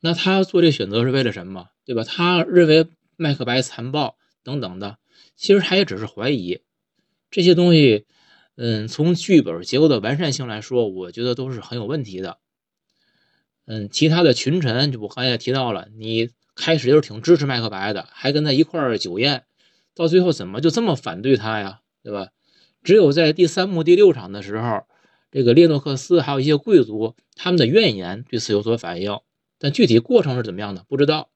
[0.00, 1.68] 那他做这选择是为了什么？
[1.84, 2.04] 对吧？
[2.04, 4.98] 他认为麦克白残暴等等的，
[5.36, 6.60] 其实他也只是怀疑
[7.30, 8.06] 这些东西。
[8.56, 12.38] 嗯，从剧本结构的完善性来说，我觉得都是很有问题的。
[13.66, 19.44] 嗯，其他的群臣就我刚才也提到了，你开始就是挺支持麦克白的，还跟他一块儿酒宴，
[19.94, 21.80] 到最后怎么就这么反对他呀？
[22.02, 22.28] 对吧？
[22.82, 24.84] 只有在第三幕第六场的时候。
[25.32, 29.18] 这个列诺克斯还有一些贵族，他们的怨言对此有所反应，
[29.58, 31.28] 但具体过程是怎么样的不知道。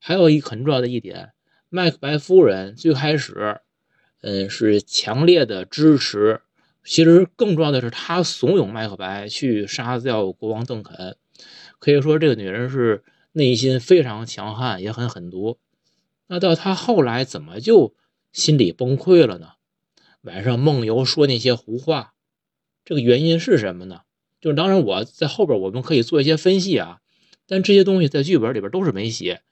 [0.00, 1.32] 还有一个很重要的一点，
[1.68, 3.60] 麦克白夫人最开始，
[4.22, 6.40] 嗯，是强烈的支持，
[6.82, 11.16] 其实更重要的是她怂恿麦克白去杀掉国王邓肯，
[11.78, 15.58] 可以说这个女人是内心非常强悍，也很狠毒。
[16.26, 17.94] 那到她后来怎么就
[18.32, 19.50] 心理崩溃了呢？
[20.22, 22.14] 晚上梦游说那些胡话。
[22.84, 24.00] 这个原因是什么呢？
[24.40, 27.00] 就是当然我在后边我们可以做一些分析啊，
[27.46, 29.42] 但这些东西在剧本里边都是没写。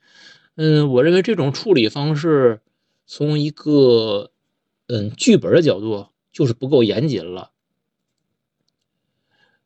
[0.61, 2.61] 嗯，我认为这种处理方式
[3.07, 4.33] 从一个
[4.89, 7.53] 嗯剧本的角度就是不够严谨了。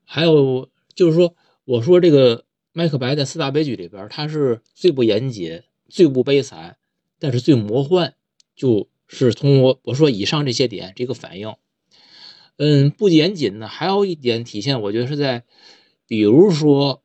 [0.05, 6.77] 还有就是说，我说这个麦克白在四大悲剧里边，他是最不严谨、最不悲惨，
[7.19, 8.13] 但是最魔幻，
[8.55, 11.55] 就是通过我说以上这些点这个反应。
[12.59, 15.45] 嗯，不严谨呢，还有一点体现，我觉得是在，
[16.07, 17.03] 比如说，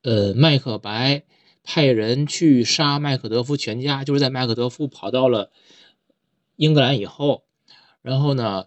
[0.00, 1.24] 呃，麦克白
[1.62, 5.50] 派人去杀麦克德夫全家，就是在麦克德夫跑到了
[6.56, 7.44] 英格兰以后，
[8.02, 8.66] 然后呢，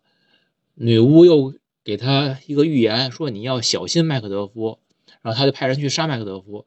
[0.76, 4.80] 女巫又给他一个预言，说你要小心麦克德夫，
[5.22, 6.66] 然后他就派人去杀麦克德夫，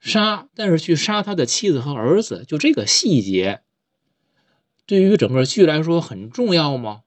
[0.00, 3.60] 杀，但是去杀他的妻子和儿子，就这个细节，
[4.86, 7.02] 对于整个剧来说很重要吗？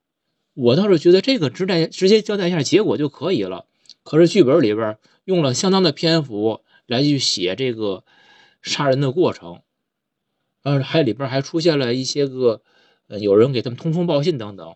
[0.53, 3.65] 我倒是觉得这个直代直接交代一下结果就可以了，
[4.03, 8.03] 可是剧本里边用了相当的篇幅来去写这个
[8.61, 9.61] 杀人的过程，
[10.63, 12.61] 呃，还里边还出现了一些个，
[13.07, 14.75] 呃，有人给他们通风报信等等，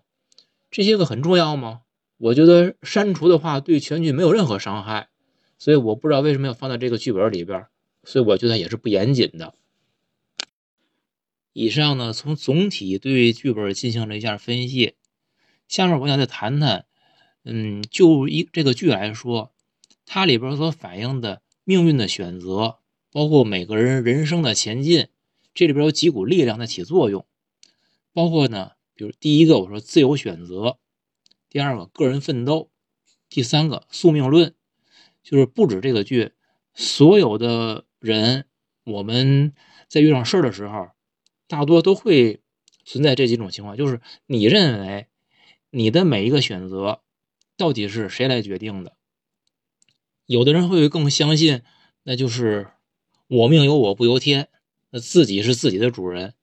[0.69, 1.81] 这些个很重要吗？
[2.17, 5.09] 我觉得删除的话对全剧没有任何伤害，
[5.57, 7.65] 所以我不知道为什么要放在这个剧本里边，
[8.03, 9.55] 所以我觉得也是不严谨的。
[11.53, 14.95] 以上呢，从总体对剧本进行了一下分析。
[15.67, 16.85] 下面我想再谈谈，
[17.43, 19.51] 嗯，就一这个剧来说，
[20.05, 22.77] 它里边所反映的命运的选择，
[23.11, 25.07] 包括每个人人生的前进，
[25.53, 27.25] 这里边有几股力量在起作用，
[28.13, 30.77] 包括呢，比如第一个我说自由选择，
[31.49, 32.71] 第二个个人奋斗，
[33.29, 34.55] 第三个宿命论，
[35.21, 36.31] 就是不止这个剧，
[36.73, 38.45] 所有的人
[38.85, 39.53] 我们
[39.87, 40.89] 在遇上事儿的时候，
[41.47, 42.41] 大多都会
[42.85, 45.07] 存在这几种情况，就是你认为。
[45.73, 47.01] 你的每一个选择，
[47.55, 48.97] 到底是谁来决定的？
[50.25, 51.61] 有的人会更相信，
[52.03, 52.71] 那就是
[53.31, 54.49] 我命由我不由天，
[54.89, 56.33] 那自己是自己的主人。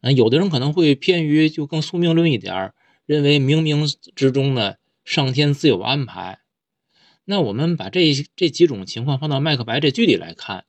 [0.00, 2.74] 啊，有的人可能会偏于就更宿命论一点，
[3.06, 6.40] 认为冥冥之中呢，上天自有安排。
[7.24, 10.64] 那我们把这这几种情况放到麦克白这剧里来看，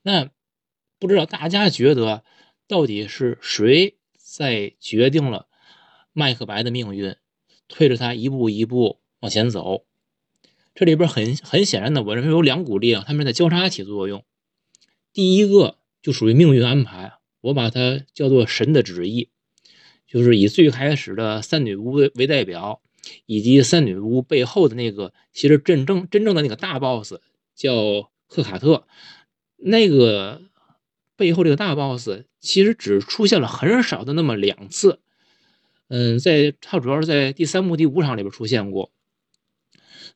[0.00, 0.30] 那
[0.98, 2.24] 不知道大家觉得
[2.66, 5.46] 到底是谁在决定了？
[6.14, 7.16] 麦克白的命运
[7.68, 9.84] 推着他一步一步往前走，
[10.74, 14.24] 这里边很很显然的，我认为有两股力量，他们在交叉起作用。
[15.12, 19.28] 第一个就属于命运安排，我把它叫做神的旨意，
[20.06, 22.80] 就是以最开始的三女巫为代表，
[23.26, 27.14] 以及三女巫背后的那个其实真正真正的那个大 boss
[27.54, 28.86] 叫赫卡特，
[29.56, 30.42] 那个
[31.16, 35.00] 背后这个大 boss 其实只出现了很少的那么两次。
[35.88, 38.92] 嗯，在它主要是在第三幕第五场里边出现过。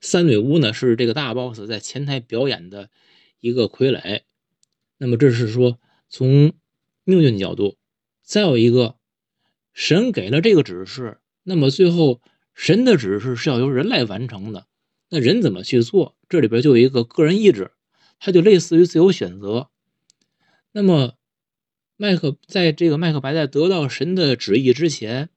[0.01, 2.91] 三女巫呢是这个大 boss 在前台表演的
[3.41, 4.21] 一个傀儡。
[5.03, 6.53] 那么这是说从
[7.03, 7.77] 命运角度，
[8.23, 8.95] 再有一个
[9.73, 12.21] 神给了这个指示，那么最后
[12.55, 14.69] 神的指示是要由人来完成的。
[15.09, 16.17] 那人怎么去做？
[16.29, 17.73] 这里边就有一个个人意志，
[18.21, 19.71] 它就类似于自由选择。
[20.71, 21.15] 那么
[21.97, 25.31] 麦克在这个麦克白在得到神的旨意之前。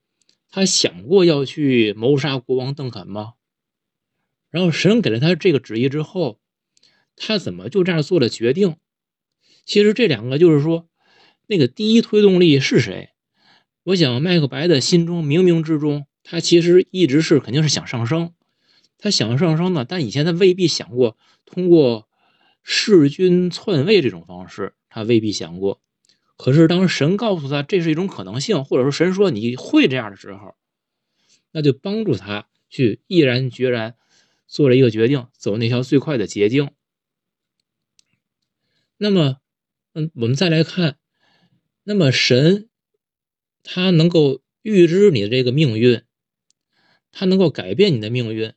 [0.47, 3.34] 他想过要去谋杀国王邓肯吗？
[4.51, 6.39] 然后神给了他这个旨意之后，
[7.15, 8.78] 他怎么就这样做了决定？
[9.65, 10.88] 其实这两个就是说，
[11.47, 13.10] 那个第一推动力是谁？
[13.84, 18.34] 我想麦克白的心中冥冥之中，他其实一直是肯定是想上升，
[18.97, 22.08] 他想上升呢，但以前他未必想过通过
[22.63, 25.82] 弑君篡位这种方式，他未必想过。
[26.38, 30.56] 可是，当神告诉他这是一种可能性，或者说神说你会这样的时候，
[31.51, 33.95] 那就帮助他去毅然决然
[34.47, 36.71] 做了一个决定，走那条最快的捷径。
[38.97, 39.38] 那么，
[39.97, 40.97] 嗯，我们再来看，
[41.84, 42.67] 那么神
[43.63, 46.03] 他能够预知你的这个命运，
[47.13, 48.53] 他能够改变你的命运。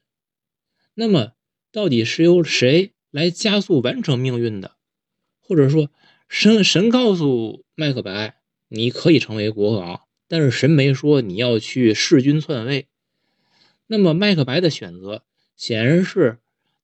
[0.94, 1.34] 那么，
[1.70, 4.76] 到底是由谁来加速完成命运的，
[5.40, 5.90] 或者说？
[6.28, 8.36] 神神告诉麦克白，
[8.68, 12.86] 你可以成为国王，但是神没说你要去弑君篡位。
[13.86, 15.24] 那么麦克白的选择
[15.56, 16.38] 显然是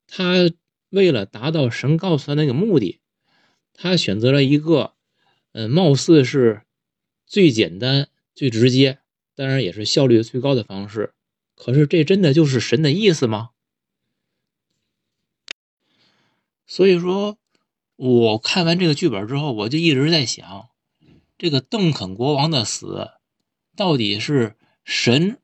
[0.07, 0.51] 他
[0.89, 3.01] 为了达到神告诉他那个目的，
[3.75, 4.95] 他选择了一个，
[5.53, 6.63] 嗯，貌似是
[7.27, 9.01] 最简单、最直接，
[9.35, 11.13] 当然也是效率最高的方式。
[11.55, 13.51] 可是这真的就是神的意思吗？
[16.67, 17.37] 所以说。
[17.97, 20.69] 我看完这个剧本之后，我就一直在想，
[21.39, 23.11] 这个邓肯国王的死，
[23.77, 25.39] 到底是神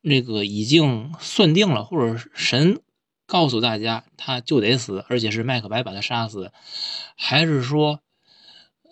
[0.00, 2.80] 那个已经算定了，或者神
[3.30, 6.52] 告诉大家他就得死，而且是麦克白把他杀死，
[7.16, 8.00] 还是说，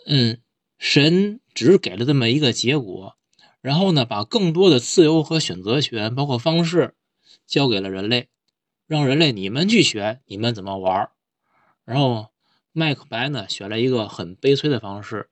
[0.06, 0.40] 嗯，
[0.78, 3.16] 神只给了这么一个结果，
[3.60, 6.94] 然后呢，把更多的自由和选择权，包括方式，
[7.46, 8.28] 交给了人类，
[8.86, 11.10] 让人类你们去选，你们怎么玩，
[11.84, 12.28] 然后。
[12.70, 15.30] 麦克白呢选了一个很悲催的方式，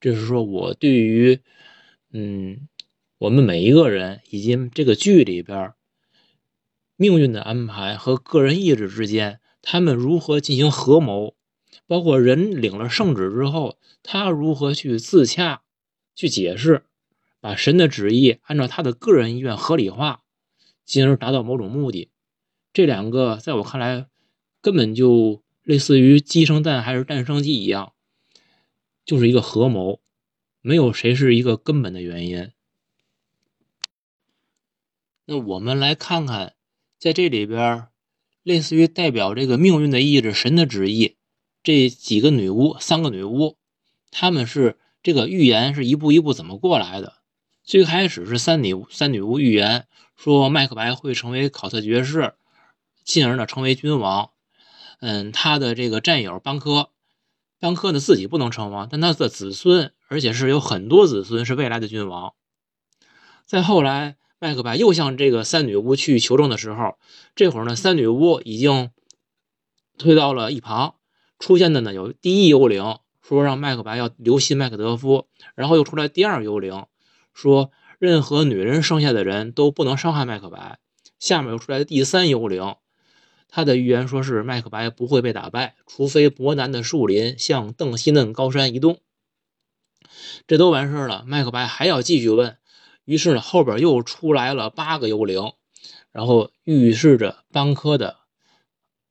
[0.00, 1.40] 就是说我对于，
[2.12, 2.68] 嗯，
[3.18, 5.74] 我们每一个人以及这个剧里边
[6.96, 11.36] 命运的安排和个人意志之间，他们如何进行合谋，
[11.86, 15.62] 包括人领了圣旨之后，他如何去自洽、
[16.14, 16.84] 去解释，
[17.40, 20.22] 把神的旨意按照他的个人意愿合理化，
[20.84, 22.10] 进而达到某种目的。
[22.72, 24.08] 这两个在我看来，
[24.60, 27.92] 根本就类似于鸡生蛋还是蛋生鸡一样。
[29.04, 30.00] 就是一个合谋，
[30.62, 32.50] 没有谁是一个根本的原因。
[35.26, 36.55] 那我们来看看，
[37.06, 37.86] 在这里边，
[38.42, 41.18] 类似于代表这个命运的意志、神的旨意，
[41.62, 43.56] 这几个女巫，三个女巫，
[44.10, 47.18] 她们是这个预言是一步一步怎么过来的？
[47.62, 49.86] 最开始是三女三女巫预言
[50.16, 52.34] 说麦克白会成为考特爵士，
[53.04, 54.30] 进而呢成为君王。
[54.98, 56.90] 嗯，他的这个战友邦科。
[57.60, 62.34] 班科呢自己不能称王，但他的子孙，而且是有很多子孙是未来的君王。
[63.44, 66.98] 再后来，麦克白又向这个三女巫去求证的时候，
[67.34, 68.90] 这会儿呢，三女巫已经
[69.96, 70.96] 推到了一旁。
[71.38, 76.86] 出现的呢有第一幽灵说让麦克白要留心麦克德夫，然后又出来第二幽灵
[77.34, 80.78] 说任何女人生下的人都不能伤害麦克白。
[81.18, 82.76] 下面又出来的第三幽灵。
[83.48, 88.98] 他的预言说是麦克白不会被打败，除非伯南的树林向邓西嫩高山移动。
[90.46, 92.58] 这都完事儿了，麦克白还要继续问。
[93.06, 95.52] 于是呢，后边又出来了八个幽灵，
[96.10, 98.16] 然后预示着班科的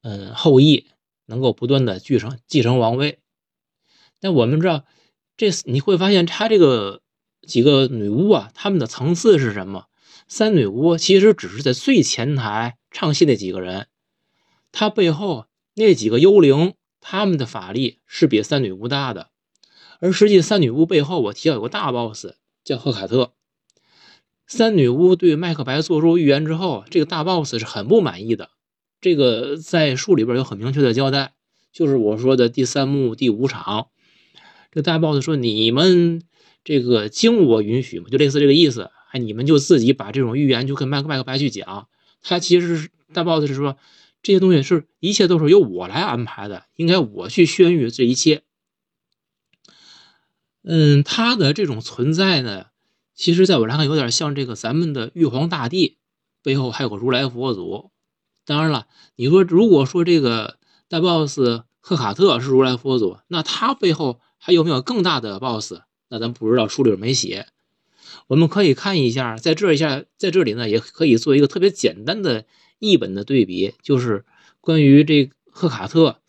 [0.04, 0.86] 嗯后裔
[1.26, 3.20] 能够不断的继承继承王位。
[4.20, 4.86] 但我们知道，
[5.38, 7.02] 这你会发现他这个
[7.48, 9.88] 几个女巫啊，他们的层次是什么？
[10.28, 13.88] 三女巫其实只是在最前台唱戏那几个人。
[14.72, 19.30] 他背后那几个幽灵，他们的法力是比三女巫大的，
[20.00, 22.28] 而实际三女巫背后，我提到有个大 boss
[22.64, 23.32] 叫赫卡特。
[24.48, 28.50] 三女巫对麦克白做出预言之后，这个大 boss 是很不满意的。
[29.02, 31.34] 这个在书里边有很明确的交代，
[31.72, 33.88] 就是我说的第三幕第五场，
[34.72, 36.22] 这个大 boss 说：“你们
[36.64, 38.90] 这个经我允许嘛，就类似这个意思。
[39.12, 41.88] 哎，你们就自己把这种预言就跟麦克麦克白去讲。
[42.22, 43.78] 他其实是大 boss 是说。”
[44.24, 48.42] 这些东西是一切都是由我来安排的，应该我去宣谕这一切。
[50.64, 52.66] 嗯，他的这种存在呢，
[53.16, 55.98] 其实在我来看有点像这个咱们的玉皇大帝
[56.44, 57.92] 背后还有个如来佛祖。
[58.46, 60.58] 当然了，你说如果说这个
[60.88, 61.40] 大 boss
[61.80, 65.76] 赫卡特是如来佛祖，那他背后还有没有更大的 boss？
[66.10, 67.48] 那咱不知道，书里没写。
[68.28, 72.46] 我们可以看一下，在这一下在这里呢，也可以做一个特别简单的。
[72.78, 74.26] 译本的对比就是
[74.60, 76.20] 关于这赫卡特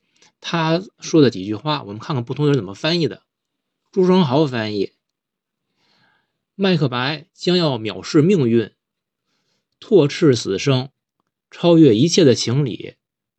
[0.41, 3.23] 他说的几句话，我们看看不同人怎么翻译的。
[3.91, 4.93] 朱生豪翻译：
[6.59, 8.73] 麦克白将要藐视命运，
[9.79, 10.89] 唾斥死生，
[11.51, 12.95] 超越一切的情理，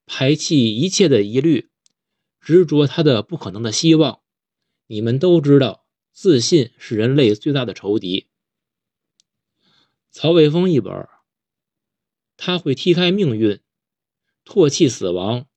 [0.05, 1.67] 排弃一切的疑虑，
[2.39, 4.19] 执着他的不可能的希望。
[4.85, 8.27] 你们都知道，自信是人类最大的仇敌。
[10.11, 11.09] 曹伟峰一本。
[12.37, 13.59] 他会踢开命运，
[14.45, 15.47] 唾弃死亡，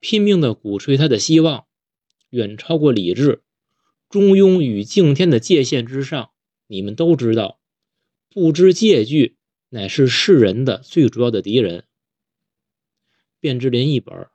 [0.00, 1.64] 拼命的鼓吹他的希望，
[2.28, 3.42] 远超过理智，
[4.10, 6.30] 中庸与敬天的界限之上。
[6.70, 7.58] 你们都知道，
[8.28, 9.36] 不知戒惧
[9.70, 11.84] 乃是世人的最主要的敌人。
[13.40, 14.28] 卞之琳一本，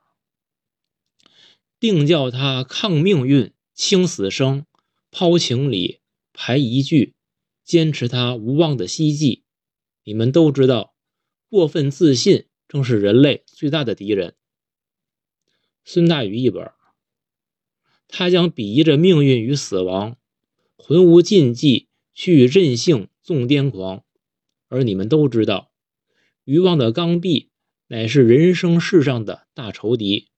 [1.80, 4.66] 定叫他抗命运，轻死生，
[5.10, 6.00] 抛情理，
[6.34, 7.14] 排疑惧，
[7.64, 9.42] 坚持他无望的希冀。
[10.04, 10.94] 你们都知道。
[11.48, 14.34] 过分自信正是人类最大的敌人。
[15.84, 16.70] 孙大宇一本，
[18.08, 20.18] 他将鄙夷着命运与死亡，
[20.76, 21.85] 浑无禁忌，
[22.16, 24.02] 去任性纵癫狂。
[24.66, 25.70] 而你们都知道，
[26.42, 27.50] 欲望的刚愎
[27.86, 30.30] 乃是人生世上的大仇敌。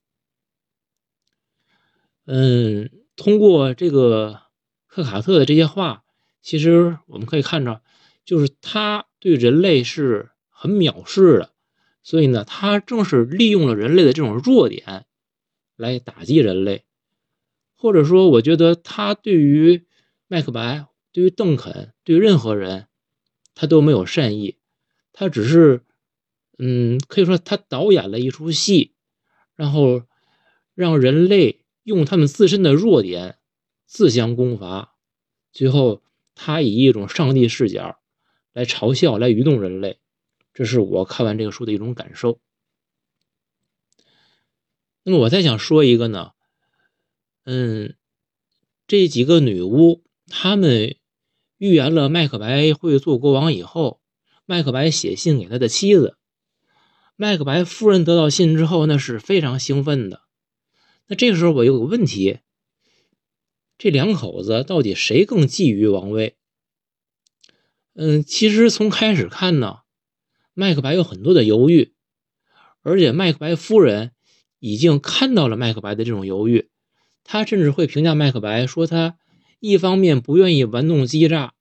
[2.26, 4.42] 嗯，通过这个
[4.84, 6.04] 赫卡特的这些话，
[6.42, 7.80] 其实我们可以看着，
[8.26, 10.32] 就是他对人类是。
[10.60, 11.52] 很藐视的，
[12.02, 15.06] 所以呢，他正是利用了人类的这种弱点
[15.76, 16.84] 来打击人类，
[17.76, 19.86] 或者说，我觉得他对于
[20.26, 22.88] 麦克白、对于邓肯、对于任何人，
[23.54, 24.58] 他都没有善意，
[25.12, 25.84] 他只是，
[26.58, 28.94] 嗯，可以说他导演了一出戏，
[29.54, 30.02] 然后
[30.74, 33.38] 让人类用他们自身的弱点
[33.86, 34.94] 自相攻伐，
[35.52, 36.02] 最后
[36.34, 37.98] 他以一种上帝视角
[38.52, 39.98] 来嘲笑、来愚弄人类。
[40.52, 42.40] 这是我看完这个书的一种感受。
[45.04, 46.32] 那么我再想说一个呢，
[47.44, 47.96] 嗯，
[48.86, 50.96] 这几个女巫他们
[51.56, 54.00] 预言了麦克白会做国王以后，
[54.46, 56.16] 麦克白写信给他的妻子。
[57.16, 60.22] 麦克白夫人得到信之后，那是非常兴奋的。
[61.08, 62.38] 那这个时候我有个问题：
[63.76, 66.36] 这两口子到底谁更觊觎王位？
[67.94, 69.78] 嗯，其实从开始看呢，
[70.54, 71.94] 麦克白有很多的犹豫，
[72.82, 74.12] 而且麦克白夫人
[74.60, 76.70] 已经看到了麦克白的这种犹豫，
[77.24, 79.18] 他甚至会评价麦克白说他
[79.60, 81.54] 一方面不愿意玩弄欺诈，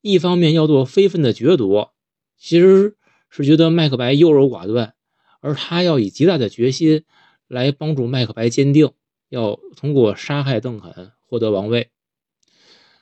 [0.00, 1.94] 一方面要做非分的决夺。
[2.36, 2.96] 其实。
[3.28, 4.94] 是觉得麦克白优柔寡断，
[5.40, 7.04] 而他要以极大的决心
[7.48, 8.92] 来帮助麦克白坚定，
[9.28, 11.90] 要通过杀害邓肯获得王位。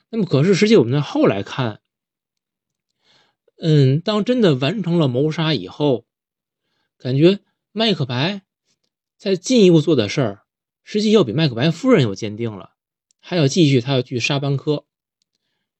[0.09, 1.79] 那么，可是实际我们在后来看，
[3.59, 6.05] 嗯，当真的完成了谋杀以后，
[6.97, 7.39] 感觉
[7.71, 8.41] 麦克白
[9.17, 10.41] 在进一步做的事儿，
[10.83, 12.71] 实际要比麦克白夫人要坚定了，
[13.27, 14.85] 还要继续，他要去杀班科，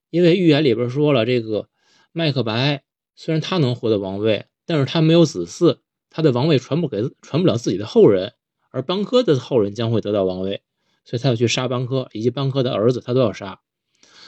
[0.10, 1.70] 因为预言里边说了，这个
[2.12, 2.84] 麦克白。
[3.16, 5.78] 虽然他能获得王位，但是他没有子嗣，
[6.10, 8.34] 他的王位传不给传不了自己的后人，
[8.72, 10.64] 而邦科的后人将会得到王位，
[11.04, 13.62] 所以他要去杀邦科以及邦科的儿子，他都要杀。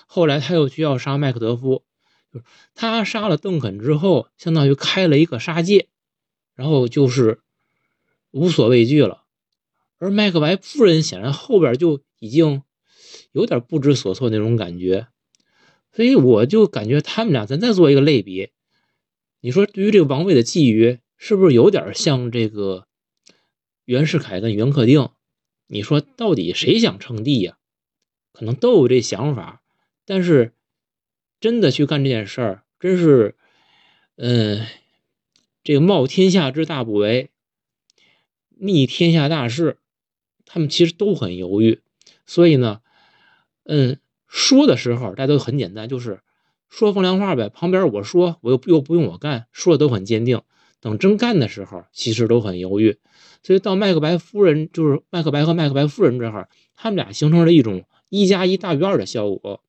[0.05, 1.83] 后来他又需要杀麦克德夫，
[2.75, 5.89] 他杀了邓肯之后，相当于开了一个杀戒，
[6.53, 7.41] 然后就是
[8.29, 9.23] 无所畏惧了。
[9.97, 12.61] 而麦克白夫人显然后边就已经
[13.31, 15.07] 有点不知所措那种感觉，
[15.91, 18.51] 所以我就感觉他们俩咱再做一个类比。
[19.41, 22.87] 你说对于这个王位的觊觎，是不是有点像这个
[23.85, 25.09] 袁世凯跟袁克定？
[25.67, 27.57] 你说到底谁想称帝呀？
[28.31, 29.63] 可能都有这想法，
[30.05, 30.53] 但是
[31.39, 33.35] 真的去干这件事儿，真是，
[34.15, 34.65] 嗯，
[35.63, 37.29] 这个冒天下之大不韪，
[38.49, 39.79] 逆天下大势，
[40.45, 41.81] 他们其实都很犹豫。
[42.25, 42.81] 所以呢，
[43.67, 46.21] 嗯，说的时候大家都很简单，就是。
[46.69, 50.41] 说风凉话呗，旁边我说我又又不用我干，说的都很坚定。
[50.81, 52.97] 等真干的时候，其实都很犹豫。
[53.41, 59.63] 所以到麦克白夫人，就是麦克白和麦克白夫人这儿，他们俩形成了一种一加一大于二的效果。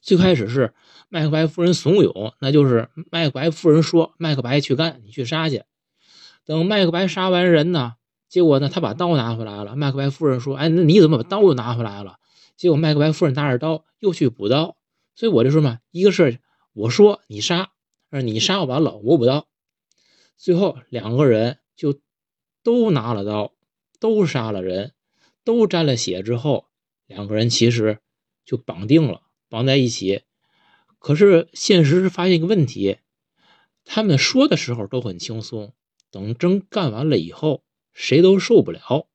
[0.00, 0.74] 最开始是
[1.08, 5.64] 麦克白夫人怂恿，那就是麦克白夫人说麦克白去干，你去杀去。
[6.44, 7.94] 等麦克白杀完人呢，
[8.28, 9.74] 结果呢他把刀拿回来了。
[9.74, 12.18] 麦克白夫人说：“哎，那你怎么把刀又拿回来了？”
[12.56, 14.76] 结果麦克白夫人拿着刀又去补刀。
[15.14, 16.40] 所以我就说嘛，一个是
[16.72, 17.72] 我说你杀，
[18.10, 19.48] 而你杀完了我补刀，
[20.36, 22.00] 最后两个人就
[22.62, 23.54] 都拿了刀，
[23.98, 24.92] 都杀了人，
[25.42, 26.66] 都沾了血之后，
[27.06, 28.00] 两个人其实
[28.44, 30.22] 就绑定了，绑在一起。
[30.98, 32.98] 可是现实是发现一个问题，
[33.84, 35.72] 他们说的时候都很轻松，
[36.10, 39.08] 等真干完了以后，谁都受不了。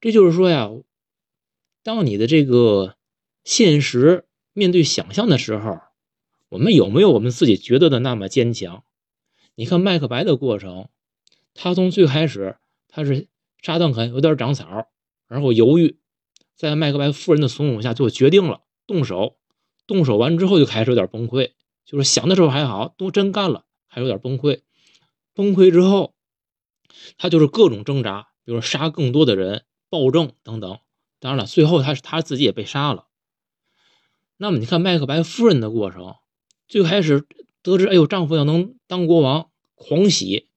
[0.00, 0.70] 这就是说呀，
[1.86, 2.96] 当你的这个
[3.44, 4.24] 现实。
[4.52, 5.80] 面对想象的时候，
[6.48, 8.82] 我们有没有我们自己觉得的那么坚强？
[9.54, 10.88] 你看麦克白的过程，
[11.52, 12.56] 他从最开始
[12.88, 13.28] 他是
[13.60, 14.88] 沙邓肯有点长草，
[15.28, 15.98] 然后犹豫，
[16.54, 19.36] 在麦克白夫人的怂恿下就决定了动手。
[19.86, 21.52] 动手完之后就开始有点崩溃，
[21.84, 24.62] 就是想的时候还好，都真干了还有点崩溃。
[25.34, 26.14] 崩溃之后，
[27.18, 30.78] 他就是各种挣扎，比如杀更多的人、暴政等等。
[31.26, 33.08] 当然了，最后他是他自己也被杀了。
[34.36, 36.14] 那么你看麦克白夫人的过程，
[36.68, 37.26] 最开始
[37.62, 40.48] 得知哎呦丈夫要能当国王，狂喜，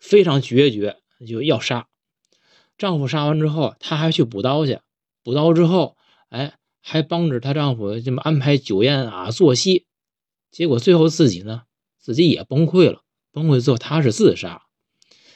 [0.00, 0.96] 非常决绝，
[1.28, 1.86] 就要杀。
[2.76, 4.80] 丈夫杀完之后，她还去补刀去，
[5.22, 5.96] 补刀之后，
[6.28, 9.86] 哎，还帮着她丈夫这么安排酒宴啊，作息。
[10.50, 11.62] 结果最后自己呢，
[12.00, 14.64] 自己也崩溃了，崩溃之后她是自杀。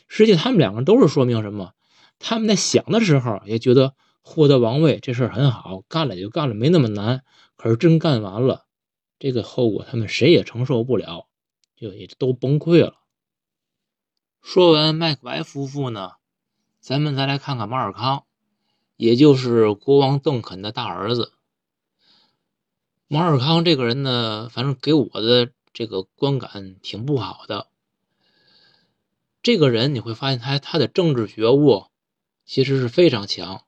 [0.08, 1.74] 实际他们两个人都是说明什么？
[2.18, 7.24] 他们在想的时候也觉得获得王位这事儿很好，干了就干了，没那么难。
[7.56, 8.66] 可是真干完了，
[9.18, 11.26] 这个后果他们谁也承受不了，
[11.76, 12.94] 就也都崩溃了。
[14.40, 16.12] 说完麦克白夫妇呢，
[16.80, 18.24] 咱们再来看看马尔康，
[18.96, 21.32] 也就是国王邓肯的大儿子。
[23.06, 27.66] 马尔康这个人呢，反正给我的这个观感挺不好的。
[29.42, 31.86] 这个人你会发现他他的政治觉悟
[32.44, 33.64] 其实是非常强。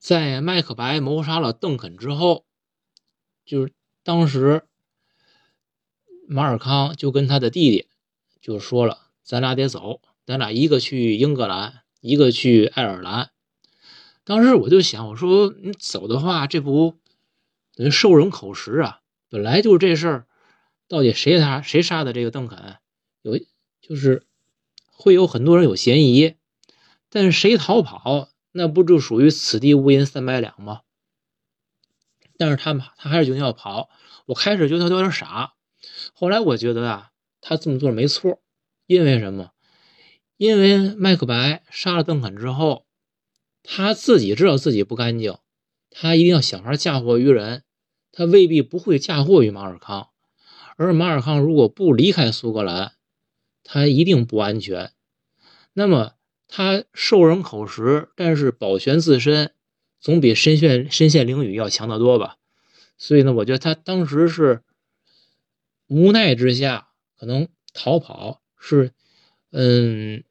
[0.00, 2.46] 在麦克白谋杀了邓肯之后。
[3.44, 3.72] 就是
[4.02, 4.64] 当时，
[6.26, 7.86] 马尔康就跟他的弟弟
[8.40, 13.30] 就说了：“咱俩得走，咱俩一个去英格兰，一个去爱尔兰。”
[14.24, 16.96] 当时我就想，我说你走的话，这不
[17.74, 19.00] 等于受人口实啊？
[19.28, 20.26] 本来就是这事儿，
[20.88, 22.78] 到底谁杀谁杀的这个邓肯，
[23.20, 23.38] 有
[23.82, 24.26] 就是
[24.86, 26.36] 会有很多人有嫌疑，
[27.10, 30.82] 但是谁逃跑，那不就属于此地无银三百两吗？
[32.36, 33.90] 但是他他还是决定要跑。
[34.26, 35.54] 我开始觉得他有点傻，
[36.14, 38.40] 后来我觉得啊，他这么做没错，
[38.86, 39.50] 因为什么？
[40.36, 42.86] 因为麦克白杀了邓肯之后，
[43.62, 45.36] 他自己知道自己不干净，
[45.90, 47.64] 他一定要想法嫁祸于人，
[48.10, 50.08] 他未必不会嫁祸于马尔康。
[50.76, 52.92] 而马尔康如果不离开苏格兰，
[53.64, 54.92] 他一定不安全。
[55.74, 56.14] 那么
[56.50, 59.54] 他受人口实，但是保全自身，
[60.00, 62.36] 总比身陷身陷囹圄要强得多吧？
[62.98, 64.62] 所以呢，我觉得他当时是
[65.86, 66.88] 无奈之下，
[67.18, 68.92] 可能逃跑是，
[69.52, 70.24] 嗯，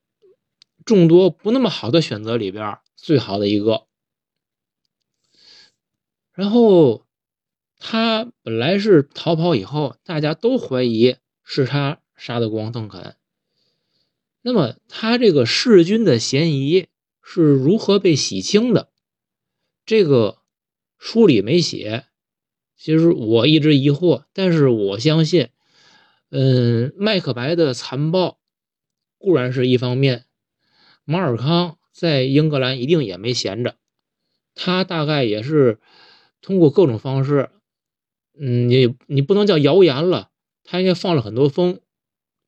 [0.86, 3.88] 众多不那么好的选择里边最好的一个。
[6.34, 7.06] 然后。
[7.82, 11.16] 他本来是逃跑以后，大家都怀疑
[11.46, 13.16] 是他杀的国王邓肯。
[14.42, 16.88] 那么他这个弑君的嫌疑
[17.22, 18.90] 是如何被洗清的？
[19.86, 20.40] 这个
[20.98, 22.06] 书里没写。
[22.78, 25.50] 其实我一直疑惑，但是我相信，
[26.30, 28.40] 嗯，麦克白的残暴
[29.18, 30.24] 固然是一方面，
[31.04, 33.76] 马尔康在英格兰一定也没闲着，
[34.56, 35.82] 他大概也是
[36.42, 37.50] 通过各种方式。
[38.40, 40.30] 嗯，你你不能叫谣言了，
[40.64, 41.82] 他应该放了很多风，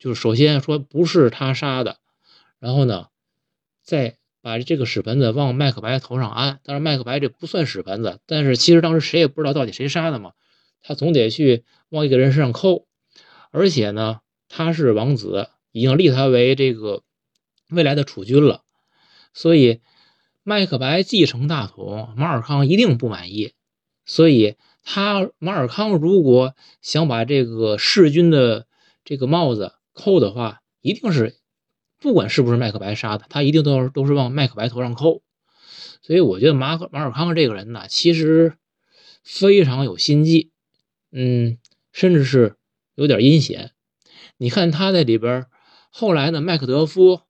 [0.01, 1.99] 就是首先说不是他杀的，
[2.57, 3.09] 然后呢，
[3.83, 6.59] 再把这个屎盆子往麦克白头上安。
[6.63, 10.33] 当然，麦克白这不算屎盆子，但是其实当时谁也不知道到底谁杀的嘛，
[10.81, 12.87] 他总得去往一个人身上扣。
[13.51, 17.03] 而且呢，他是王子，已经立他为这个
[17.69, 18.63] 未来的储君了，
[19.35, 19.81] 所以
[20.41, 23.53] 麦克白继承大统，马尔康一定不满意，
[24.05, 24.55] 所以。
[24.83, 28.65] 他马尔康如果想把这个弑君的
[29.05, 31.35] 这个帽子扣的话，一定是
[31.99, 35.21] 不管是不是麦克白杀的，他一定都是都是往麦克白头上扣。
[36.01, 38.53] 所以我觉得马马尔康这个人呢，其实
[39.23, 40.51] 非常有心计，
[41.11, 41.57] 嗯，
[41.91, 42.55] 甚至是
[42.95, 43.71] 有点阴险。
[44.37, 45.45] 你看他在里边，
[45.91, 47.21] 后来呢，麦克德夫，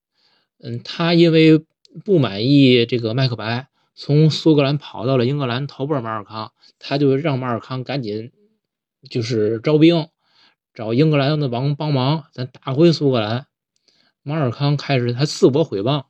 [0.58, 1.64] 嗯，他因为
[2.04, 3.68] 不满意这个麦克白。
[3.94, 8.32] 从苏格兰跑到了英格兰投奔马尔康，他就让马尔康赶紧
[9.10, 10.08] 就是招兵，
[10.74, 13.46] 找英格兰的王帮忙，咱打回苏格兰。
[14.22, 16.06] 马尔康开始他自我毁谤，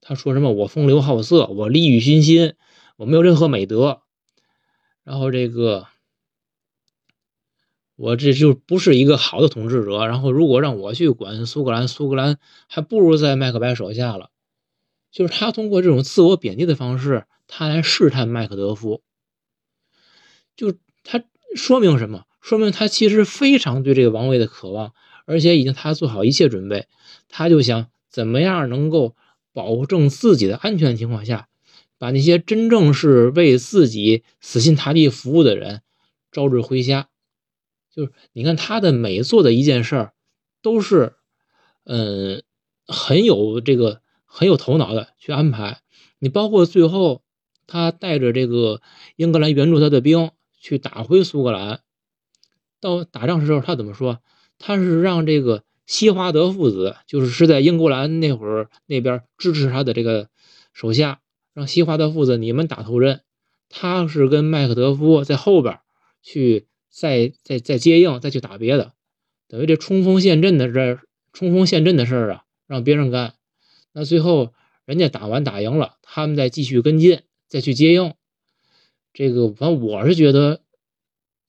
[0.00, 2.54] 他说什么我风流好色，我利欲熏心，
[2.96, 4.02] 我没有任何美德。
[5.04, 5.86] 然后这个
[7.94, 10.06] 我这就不是一个好的统治者。
[10.06, 12.38] 然后如果让我去管苏格兰，苏格兰
[12.68, 14.30] 还不如在麦克白手下了。
[15.10, 19.02] 就是他通过这种自我贬低的方式，他来试探麦克德夫。
[20.56, 20.74] 就
[21.04, 21.22] 他
[21.54, 22.24] 说明什么？
[22.42, 24.92] 说明他其实非常对这个王位的渴望，
[25.24, 26.86] 而且已经他做好一切准备。
[27.30, 29.16] 他就想怎么样能够
[29.54, 31.48] 保证自己的安全情况下，
[31.96, 35.80] 把那些真正是为自己死心塌地服务的人
[36.30, 37.08] 招致麾下。
[37.94, 40.12] 就是你看他的每做的一件事儿，
[40.60, 41.14] 都是
[41.84, 42.42] 嗯
[42.86, 44.02] 很有这个。
[44.34, 45.82] 很有头脑的去安排，
[46.18, 47.20] 你包括最后
[47.66, 48.80] 他带着这个
[49.16, 51.80] 英格兰援助他的兵去打回苏格兰，
[52.82, 54.18] 到打仗的时候他怎么说？
[54.58, 60.28] 他是让这个西华德父子，就是是在英格兰那会儿那边支持他的这个
[60.74, 61.20] 手下，
[61.54, 63.22] 让西华德父子你们打头阵，
[63.68, 65.78] 他是跟麦克德夫在后边
[66.22, 68.92] 去再再再接应，再去打别的，
[69.48, 70.98] 等于这冲锋陷阵的这
[71.32, 73.34] 冲锋陷阵的事儿啊，让别人干。
[73.92, 74.52] 那最后
[74.84, 78.14] 人家打完打赢了，他们再继续跟进，再去接应。
[79.12, 80.61] 这个反正我是觉得，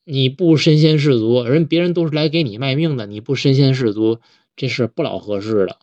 [0.05, 4.19] 你不身先士卒，人别人都是来给你卖命的，你不身先士卒，
[4.55, 5.77] 这事不老合适的。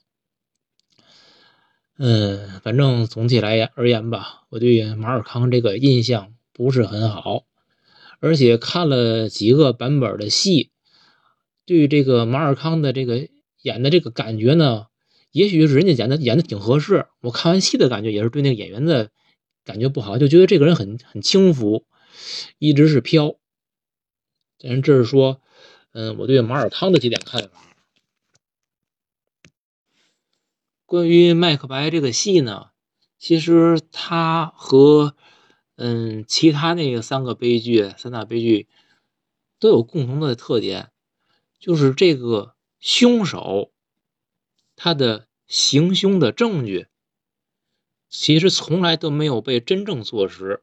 [1.97, 7.45] 嗯，反正总体来而言吧，我对马尔康这个印象不是很好，
[8.21, 10.71] 而且看了几个版本的戏，
[11.64, 13.29] 对这个马尔康的这个
[13.62, 14.87] 演的这个感觉呢。
[15.33, 19.11] 也许是人家演的演的挺合适，我看完戏的感觉也是对那个演员的
[19.64, 21.87] 感觉不好，就觉得这个人很很轻浮，
[22.59, 23.37] 一直是飘。
[24.61, 25.40] 咱这是说，
[25.92, 27.62] 嗯，我对马尔康的几点看法。
[30.84, 32.68] 关于麦克白这个戏呢，
[33.16, 35.16] 其实他和
[35.76, 38.68] 嗯其他那个三个悲剧、三大悲剧
[39.58, 40.90] 都有共同的特点，
[41.58, 43.72] 就是这个凶手。
[44.76, 46.86] 他的行凶的证据，
[48.11, 50.62] 其实从来都没有被真正坐实，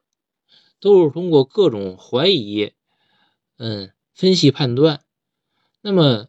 [0.79, 2.73] 都是通过各种怀疑，
[3.58, 5.01] 嗯，分析判断。
[5.82, 6.28] 那么，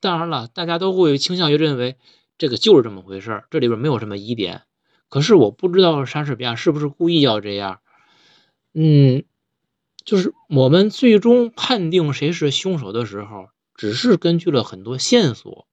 [0.00, 1.96] 当然了，大家都会倾向于认为
[2.36, 4.62] 这个就是这么回事这里边没有什么疑点。
[5.08, 7.80] 可是我不知道莎士比亚是不是故意要这样，
[8.74, 9.24] 嗯，
[10.04, 15.66] 就是我们最终判定谁是凶手的时候，只是根据了很多线索，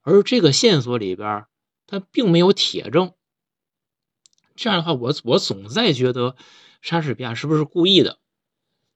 [0.00, 1.44] 而这个线索里边，
[1.86, 3.12] 它并没有铁证。
[4.54, 6.34] 这样的话，我我总在觉得
[6.80, 8.18] 莎士比亚是不是故意的？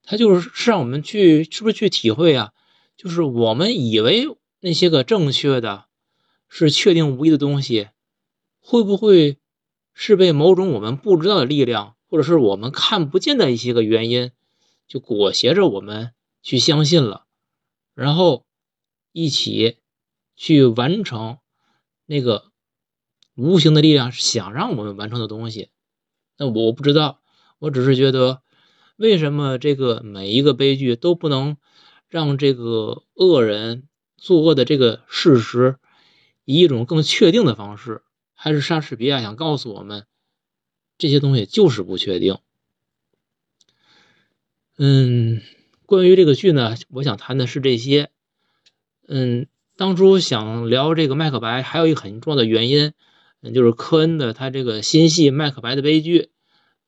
[0.03, 2.53] 他就是是让我们去，是不是去体会啊？
[2.97, 4.27] 就是我们以为
[4.61, 5.87] 那些个正确的，
[6.49, 7.89] 是确定无疑的东西，
[8.59, 9.39] 会不会
[9.95, 14.33] 是被某种我们不知道的力量，或者是我们看不见的一些个原因？
[14.87, 17.25] 就裹挟着我们去相信了，
[17.95, 18.45] 然后
[19.13, 19.77] 一起
[20.35, 21.39] 去完成
[22.07, 22.51] 那个
[23.37, 25.71] 无形的力量想让我们完成的东西。
[26.37, 27.23] 那我不知道，
[27.61, 28.43] 我只是觉得，
[29.01, 31.57] 为什么这个每一个悲剧都不能
[32.11, 33.89] 让这个恶人
[34.19, 35.79] 作恶的这个事实
[36.45, 38.03] 以一种更确定的方式？
[38.35, 40.05] 还是莎士比亚想告诉我们，
[40.99, 42.41] 这些东西就是不确定。
[44.77, 45.41] 嗯，
[45.87, 48.11] 关于这个剧呢，我想谈的是这些。
[49.09, 49.47] 嗯，
[49.77, 52.93] 当初想聊这个《麦克白》，还有一个很重要的原因，
[53.41, 56.19] 嗯，就是科恩的他这个新戏《麦克白的悲剧》，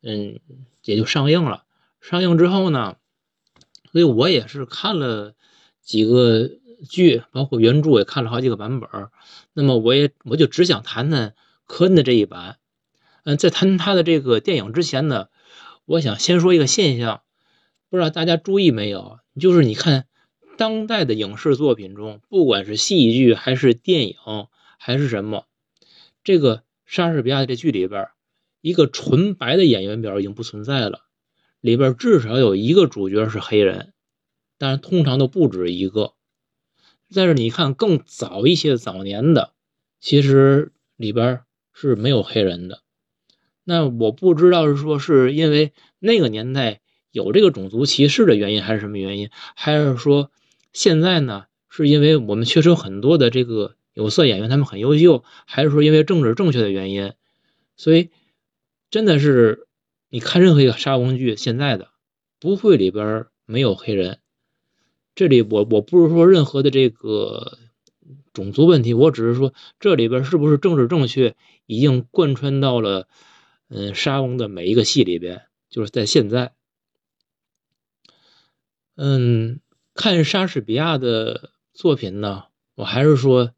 [0.03, 0.41] 嗯，
[0.85, 1.65] 也就上映了。
[2.03, 2.97] 上映之后呢，
[3.93, 5.35] 所以我也是看了
[5.81, 6.51] 几个
[6.91, 8.91] 剧，包括原著也看了好几个版本。
[9.53, 11.35] 那么我也我就只想谈谈
[11.65, 12.59] 科恩的这一版。
[13.23, 15.29] 嗯，在谈他的这个电影之前呢，
[15.85, 17.23] 我想先说一个现象。
[17.89, 19.21] 不知道大家注意没有？
[19.39, 20.07] 就是你看
[20.59, 24.17] 当代的影视作品中，不管是戏剧还是电影
[24.77, 25.47] 还是什么，
[26.25, 28.09] 这个莎士比亚这剧里边，
[28.61, 31.02] 一个纯白的演员表已经不存在了，
[31.63, 33.95] 里边至少有一个主角是黑人，
[34.59, 36.13] 但是通常都不止一个。
[37.15, 39.55] 但是你看更早一些早年的，
[39.99, 41.41] 其实里边
[41.73, 42.83] 是没有黑人的。
[43.65, 46.81] 那我不知道是说是因为那个年代。
[47.15, 49.29] 有这个种族歧视的原因还是什么原因？
[49.55, 50.31] 还是说
[50.73, 51.45] 现在呢？
[51.69, 57.13] 是因为我们确实有很多的这个有色演员，他们很优秀，还是说因为政治正确的原因？
[57.77, 58.09] 所以
[58.91, 59.67] 真的是
[60.13, 61.89] 你看任何一个沙翁剧，现在的
[62.39, 64.19] 不会里边没有黑人。
[65.15, 67.57] 这里我我不是说任何的这个
[68.35, 71.35] 种族问题，我只是说这里边是不是政治正确
[71.65, 73.09] 已经贯穿到了
[73.69, 76.53] 嗯沙翁的每一个戏里边，就是在现在。
[78.95, 79.61] 嗯，
[79.95, 82.45] 看莎士比亚的作品呢，
[82.75, 83.55] 我还是说，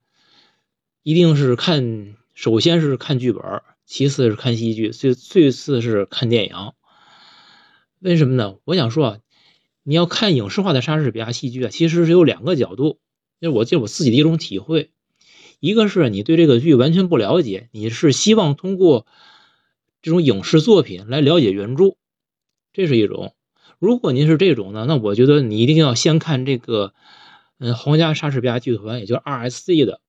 [1.02, 3.42] 一定是看，首先是看剧本，
[3.86, 6.54] 其次是看戏剧，最最次是看电影。
[8.00, 8.56] 为什么呢？
[8.64, 9.18] 我想说啊，
[9.82, 12.98] 你要看影视化的莎士比亚戏剧啊，其实是有两个角度，
[13.40, 14.90] 因为我这我自己的一种体会，
[15.60, 19.06] 一个是你对这个剧完全不了解，你是希望通过
[20.02, 21.96] 这种影视作品来了解原著，
[22.72, 23.34] 这是一种。
[23.78, 26.94] 如果您是这种呢，那我觉得你一定要先看这个，
[27.58, 30.00] 嗯，皇家莎士比亚剧团，也就是 RSC 的，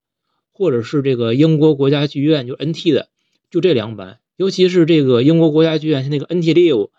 [0.51, 3.09] 或者是这个英国国家剧院，就 NT 的，
[3.55, 4.19] 就这两版。
[4.35, 6.89] 尤其是这个英国国家剧院，那个 NT Live，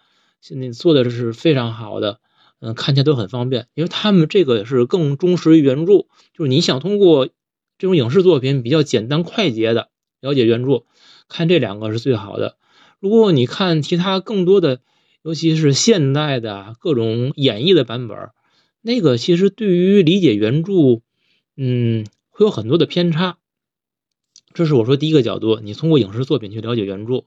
[0.40, 2.20] 现在做的是非常好的，
[2.60, 9.90] 嗯，看起来都很方便，因为他们这个是更忠实于原著，就是你想通过这种影视作品比较简单快捷的
[10.22, 10.84] 了解原著，
[11.28, 12.56] 看这两个是最好的。
[13.00, 14.80] 如果你看其他更多的。
[15.22, 18.30] 尤其是现代的各种演绎的版本，
[18.80, 21.00] 那个其实对于理解原著，
[21.56, 23.36] 嗯，会有很多的偏差。
[24.56, 27.26] 这是我说第一个角度，你通过影视作品去了解原著。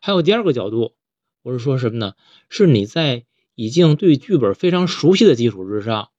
[0.00, 0.94] 还有第二个角度，
[1.42, 2.14] 我是说什么呢？
[2.48, 3.24] 是你在
[3.56, 6.10] 已经对剧本非常熟悉的基础之上，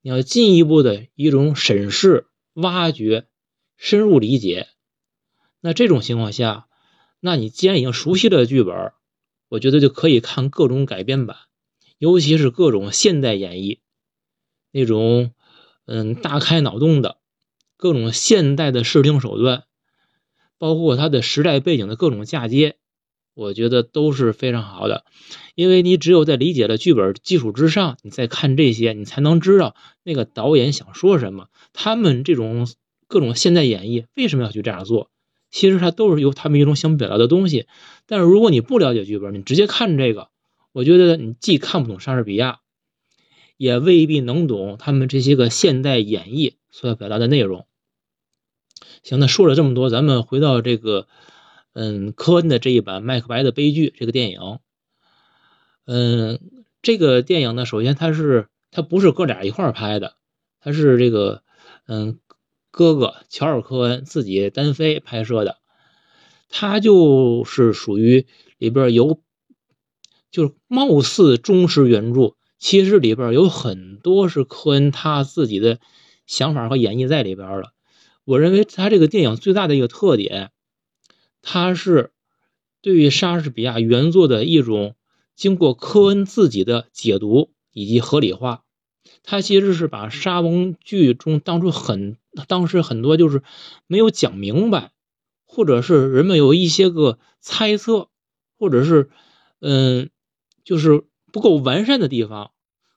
[0.00, 3.28] 你要进一步的一种审视、挖掘、
[3.76, 4.66] 深入理解。
[5.60, 6.66] 那这种情况下，
[7.20, 8.90] 那你既然已经熟悉了剧本，
[9.48, 11.36] 我觉得就可以看各种改编版，
[11.98, 13.78] 尤其是各种现代演绎，
[14.72, 15.30] 那种
[15.86, 17.18] 嗯大开脑洞的
[17.82, 19.64] 各种现代的视听手段，
[20.56, 22.76] 包括它的时代背景的各种嫁接，
[23.34, 25.04] 我觉得都是非常好的。
[25.56, 29.74] 因为你只有在理解了剧本基础之上，你再看这些，你才能知道
[30.04, 31.48] 那个导演想说什么。
[31.72, 32.68] 他们这种
[33.08, 35.10] 各种现代演绎为什么要去这样做？
[35.50, 37.66] 其实它都是由他们一种想表达的东西，
[38.06, 40.28] 但是如果你不了解剧本，你直接看这个，
[40.70, 42.60] 我觉得你既看不懂莎士比亚，
[43.56, 47.66] 也未必能懂他们这些个现代演绎所要表达的内容。
[49.02, 51.06] 行，那说了这么多，咱们回到这个，
[51.72, 54.58] 嗯，科恩的这一版《麦克白的悲剧》这个电影，
[55.86, 56.40] 嗯，
[56.82, 60.14] 这个电影呢，首先它是它不是哥俩一块拍的，
[60.60, 61.42] 它是这个，
[61.86, 62.18] 嗯。
[62.74, 65.58] 哥哥乔尔·科恩自己单飞拍摄的，
[66.48, 68.26] 他就是属于
[68.56, 69.20] 里边有
[70.30, 75.80] 就是貌似忠实原著，其实里边有很多是科恩他自己的
[76.26, 77.74] 想法和演绎在里边了。
[78.24, 80.50] 我认为他这个电影最大的一个特点，
[81.42, 82.12] 它是
[82.80, 84.94] 对于莎士比亚原作的一种
[85.34, 88.62] 经过科恩自己的解读以及合理化。
[89.24, 92.16] 他其实是把莎翁剧中当初很
[92.48, 93.42] 当时很多就是
[93.86, 94.92] 没有讲明白，
[95.44, 98.08] 或者是人们有一些个猜测，
[98.58, 99.10] 或者是
[99.60, 100.10] 嗯，
[100.64, 102.52] 就是不够完善的地方，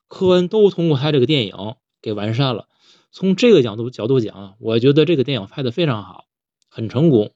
[0.08, 2.68] 科恩都通过他这个电影给完善了。
[3.10, 6.26] 从这个角度角度讲，我觉得这个电影拍的非常好，
[6.68, 7.32] 很成功。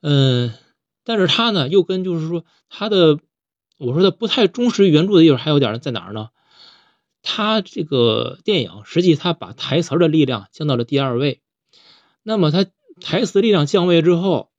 [0.00, 0.52] 嗯，
[1.04, 3.18] 但是他呢，又跟就是说他的，
[3.78, 6.28] 我说的不太忠实原著的地方还有点在哪儿呢？
[7.22, 11.40] 他这个电影实际他把台词的力量降到了第二位，
[12.22, 12.66] 那么他
[13.00, 14.50] 台词力量降位之后，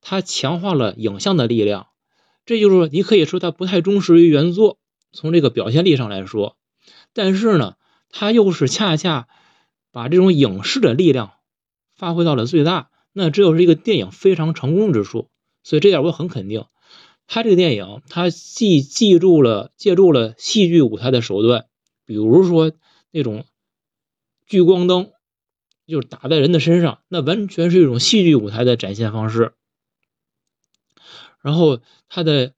[0.00, 1.88] 他强化了影像的力量，
[2.46, 4.78] 这就是说你可以说他不太忠实于原作，
[5.12, 6.56] 从这个表现力上来说，
[7.12, 7.76] 但是呢，
[8.16, 9.26] 他又是恰恰
[9.90, 11.32] 把这种影视的力量
[11.96, 15.28] 发挥到了最大，那这就是一个电影非常成功之处，
[15.64, 16.64] 所以这点我很肯定，
[17.26, 21.66] 他这个电影他既记住了借助了戏剧舞台的手段。
[22.06, 22.70] 比如说
[23.10, 23.46] 那种
[24.46, 25.10] 聚光灯，
[25.84, 29.54] 就是打在人的身上，那完全是一种戏剧舞台的展现方式。
[31.42, 32.54] 然后他的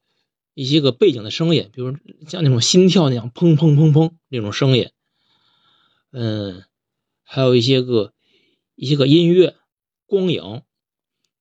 [0.52, 1.96] 一些个背景的声音，比如
[2.28, 4.90] 像那种心跳那样砰砰砰砰那种声音，
[6.18, 6.64] 嗯，
[7.24, 8.14] 还有一些个
[8.74, 9.54] 一些个音乐
[10.06, 10.62] 光影。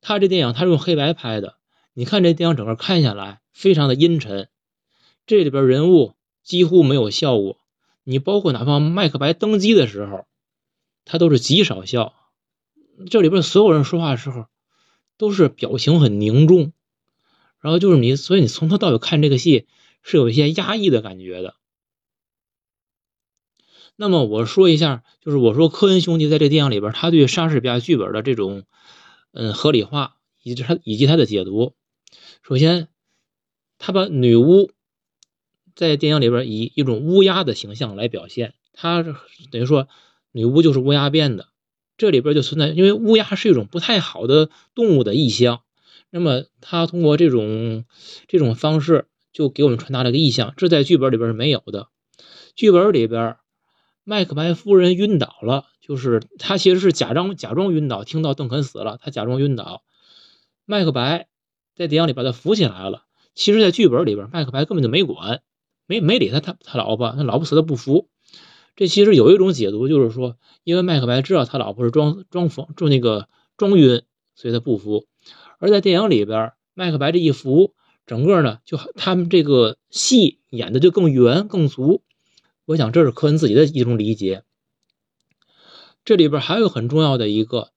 [0.02, 1.56] 他这电影他是用黑白拍的，
[1.94, 4.50] 你看这电影整个看下来非常的阴沉，
[5.26, 7.58] 这里边人物几乎没有笑过。
[8.04, 10.26] 你包括哪怕麦克白登基的时候，
[11.06, 12.14] 他都是极少笑。
[13.10, 14.48] 这里边所有人说话的时候，
[15.18, 16.74] 都是表情很凝重。
[17.62, 19.68] 然后就是你，所以你从头到尾看这个戏
[20.04, 21.56] 是有一些压抑的感觉的。
[23.96, 28.64] 那么我说一下，就是我说科恩兄弟在这电影里边，他对莎士比亚剧本的这种
[29.32, 31.74] 嗯合理化，以及他以及他的解读。
[32.42, 32.88] 首先，
[33.78, 34.72] 他把女巫。
[35.78, 39.04] 在电影里边以一种乌鸦的形象来表现，它
[39.52, 39.90] 等于说
[40.32, 41.50] 女巫就是乌鸦变的。
[41.98, 45.64] 这里边就存在，因为乌鸦是一种不太好的动物的意象，
[46.12, 47.84] 那么它通过这种
[48.30, 51.90] 这种方式就给我们传达了个意象，这在剧本里边是没有的。
[52.56, 53.36] 剧本里边，
[54.08, 59.82] 麦克白夫人晕倒了，就是他其实是假装假装晕倒，听到邓肯死了，他假装晕倒，
[60.66, 61.28] 麦克白
[61.76, 63.02] 在电影里把他扶起来了。
[63.34, 65.42] 其实，在剧本里边，麦克白根本就没管。
[65.88, 68.08] 没没理他，他他老婆，他老婆死的不服。
[68.76, 73.28] 这其实有一种解读，就是说，因为麦克白知道他老婆是装装疯，就那个
[73.58, 74.04] 装晕，
[74.36, 75.08] 所以他不服。
[75.60, 77.74] 而在电影里边，麦克白这一服，
[78.06, 82.04] 整个呢，就他们这个戏演的就更圆更足。
[82.66, 84.44] 我想这是科恩自己的一种理解。
[86.04, 87.70] 这里边还有很重要的一个，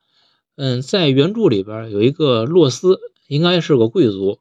[0.57, 4.41] 嗯，在原著里边有一个洛斯，应该是个贵族，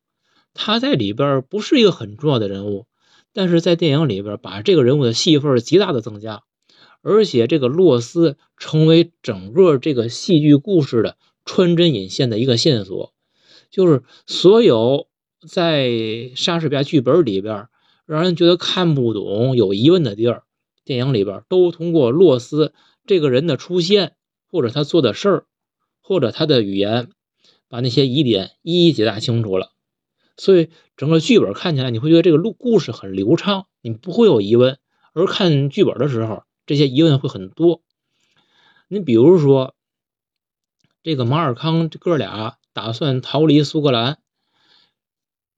[0.53, 2.85] 他在里边不是一个很重要的人物。
[3.33, 6.41] 但是在电影里边，把这个人物的戏份极大的增加，
[7.01, 13.13] 而且这个洛斯成为整个这个戏剧故事的穿针引线的一个线索，
[13.69, 15.07] 就是所有
[15.47, 17.67] 在莎士比亚剧本里边
[18.08, 20.43] 让人觉得看不懂、有疑问的地儿，
[20.86, 22.74] 电影里边都通过洛斯
[23.05, 24.16] 这个人的出现，
[24.49, 25.45] 或者他做的事儿，
[26.01, 27.10] 或者他的语言，
[27.68, 29.74] 把那些疑点一一解答清楚了。
[30.38, 34.80] 所以整个剧本看起来，你会觉得这个路故事很流畅，你不会有疑问。
[35.14, 37.82] 而看剧本的时候，这些疑问会很多。
[38.88, 39.76] 你比如说，
[41.03, 44.20] 这个马尔康这哥俩打算逃离苏格兰，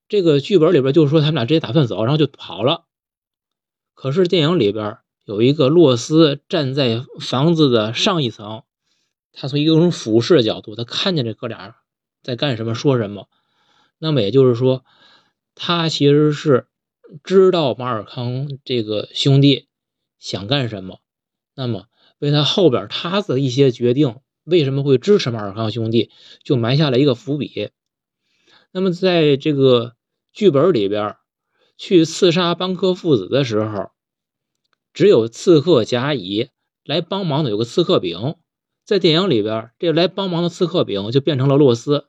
[0.09, 2.85] 这个剧本里边就是说他们俩直接打算走，然后就跑了。
[3.93, 8.63] 可是电影里边有一个洛斯站在房子的上一层，
[9.31, 11.75] 他从一种俯视的角度，他看见这哥俩
[12.23, 13.27] 在干什么，说什么。
[13.99, 14.83] 那么也就是说，
[15.53, 16.67] 他其实是
[17.23, 19.67] 知道马尔康这个兄弟
[20.17, 21.01] 想干什么，
[21.53, 21.85] 那么
[22.17, 26.09] 为他后边他的一些决定为什么会支持马尔康兄弟，
[26.43, 27.69] 就埋下了一个伏笔。
[28.71, 29.95] 那么在这个
[30.39, 31.17] 剧本里边，
[31.75, 33.89] 去刺杀班克父子的时候，
[34.93, 36.47] 只有刺客甲乙
[36.85, 38.35] 来帮忙的，有个刺客丙，
[38.85, 42.05] 在电影里边，这来帮忙的刺客丙就变成了洛斯，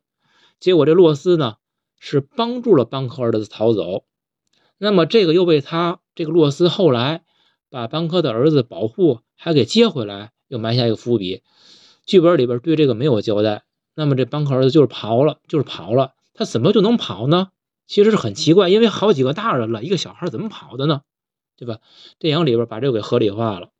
[0.60, 1.56] 结果这洛斯呢？
[1.98, 4.04] 是帮助了班科儿子逃走，
[4.78, 7.24] 那么这个又被他这个洛斯后来
[7.68, 11.42] 把班科的儿子保护还给接回来，又埋下一个伏笔。
[12.06, 13.64] 剧本里边对这个没有交代。
[13.96, 17.48] 那么这班科儿子就是跑了，就是跑了，他怎么就能跑呢？
[17.90, 21.02] 其实是很奇怪，因为好几个大人了，一个小孩怎么跑的呢？
[21.56, 21.80] 对吧？
[22.20, 23.72] 电影里边把这个给合理化了。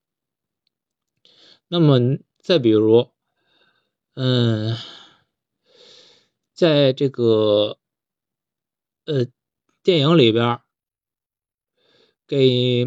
[1.69, 3.13] 那么再比如，
[4.15, 4.77] 嗯，
[6.53, 7.79] 在这个
[9.05, 9.27] 呃
[9.85, 10.59] 电影里边，
[12.27, 12.85] 给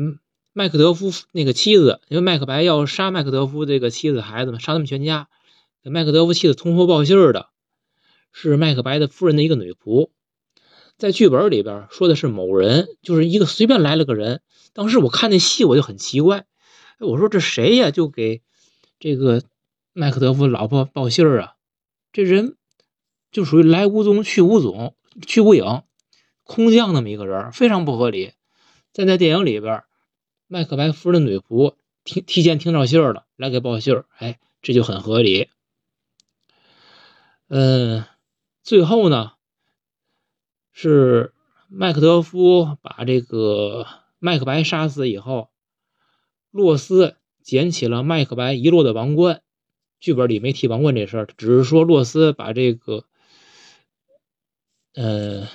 [0.52, 5.30] 麦克德夫那个妻子，因为麦克白要杀麦克德夫这个妻子孩子们，杀他们全家，
[5.82, 7.48] 给麦克德夫妻子通风报信的，
[8.34, 10.10] 是麦克白的夫人的一个女仆。
[11.04, 14.41] 在剧本里边说的是某人，就是一个随便来了个人。
[14.72, 16.45] 当时我看那戏，我就很奇怪，
[16.97, 17.91] 我说这谁呀？
[17.91, 18.41] 就给
[19.01, 19.43] 这个
[19.91, 21.56] 麦克德夫老婆报信儿啊？
[22.14, 22.56] 这人
[23.34, 24.95] 就属于来无踪去无踪
[25.28, 25.84] 去无影，
[26.43, 28.32] 空降那么一个人，非常不合理。
[28.93, 29.84] 在那电影里边，
[30.47, 31.74] 麦克白夫人的女仆
[32.06, 35.49] 提提前听到信儿了，来给报信儿，哎，这就很合理。
[37.49, 38.06] 嗯，
[38.64, 39.34] 最后呢，
[40.74, 41.34] 是
[41.70, 43.88] 麦克德夫把这个。
[44.26, 45.50] 麦克白杀死以后，
[46.50, 49.42] 洛斯捡起了麦克白遗落的王冠。
[50.00, 53.04] 剧本里没提王冠这事儿，只是说洛斯把这个，
[54.96, 55.50] 呃，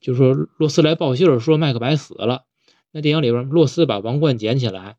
[0.00, 2.46] 就说洛斯来报信儿，说麦克白死了。
[2.90, 4.96] 那电影里边，洛斯把王冠捡起来，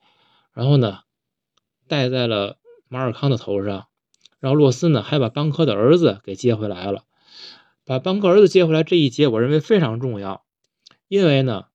[0.53, 0.99] 然后呢，
[1.87, 3.87] 戴在了马尔康的头上。
[4.39, 7.03] 然后洛斯呢，还把邦科的儿子给接回来了。
[7.85, 10.43] 把邦科儿子接回来这一节，我认为非常重要，
[11.07, 11.67] 因为呢。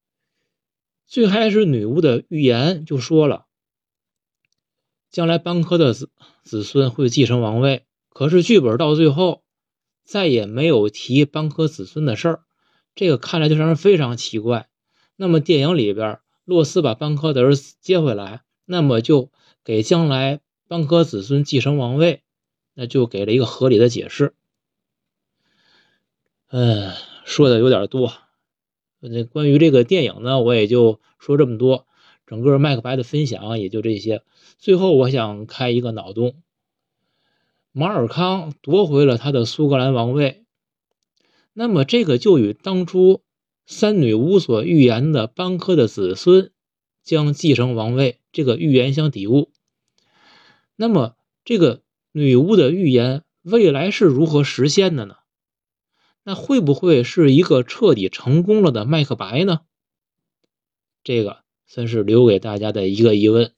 [1.07, 3.47] 最开始，女巫的预言就说了，
[5.11, 6.11] 将来邦科的子
[6.45, 7.85] 子孙会继承王位。
[8.09, 9.43] 可是剧本到最后
[10.05, 12.43] 再也没有提邦科子孙的事儿，
[12.95, 14.69] 这个看来就让人非常奇怪。
[15.17, 19.33] 那么电影里边，洛斯把邦科的儿子接回来，那么就
[19.65, 22.23] 给将来邦科子孙继承王位，
[22.75, 24.35] 那就给了一个合理的解释。
[26.53, 26.93] 嗯，
[27.25, 28.13] 说的有点多。
[28.99, 31.87] 那关于这个电影呢，我也就说这么多。
[32.27, 34.23] 整个麦克白的分享也就这些。
[34.59, 36.43] 最后，我想开一个脑洞：
[37.71, 40.45] 马尔康夺回了他的苏格兰王位，
[41.53, 43.23] 那么这个就与当初
[43.65, 46.51] 三女巫所预言的班科的子孙
[47.05, 49.53] 将继承王位这个预言相抵触。
[50.75, 55.17] 那么，这个女巫的预言未来是如何实现的呢？
[56.31, 59.63] 那会不会是一个彻底成功了的麦克白呢？
[61.03, 63.53] 这个算是留给大家的一个疑问。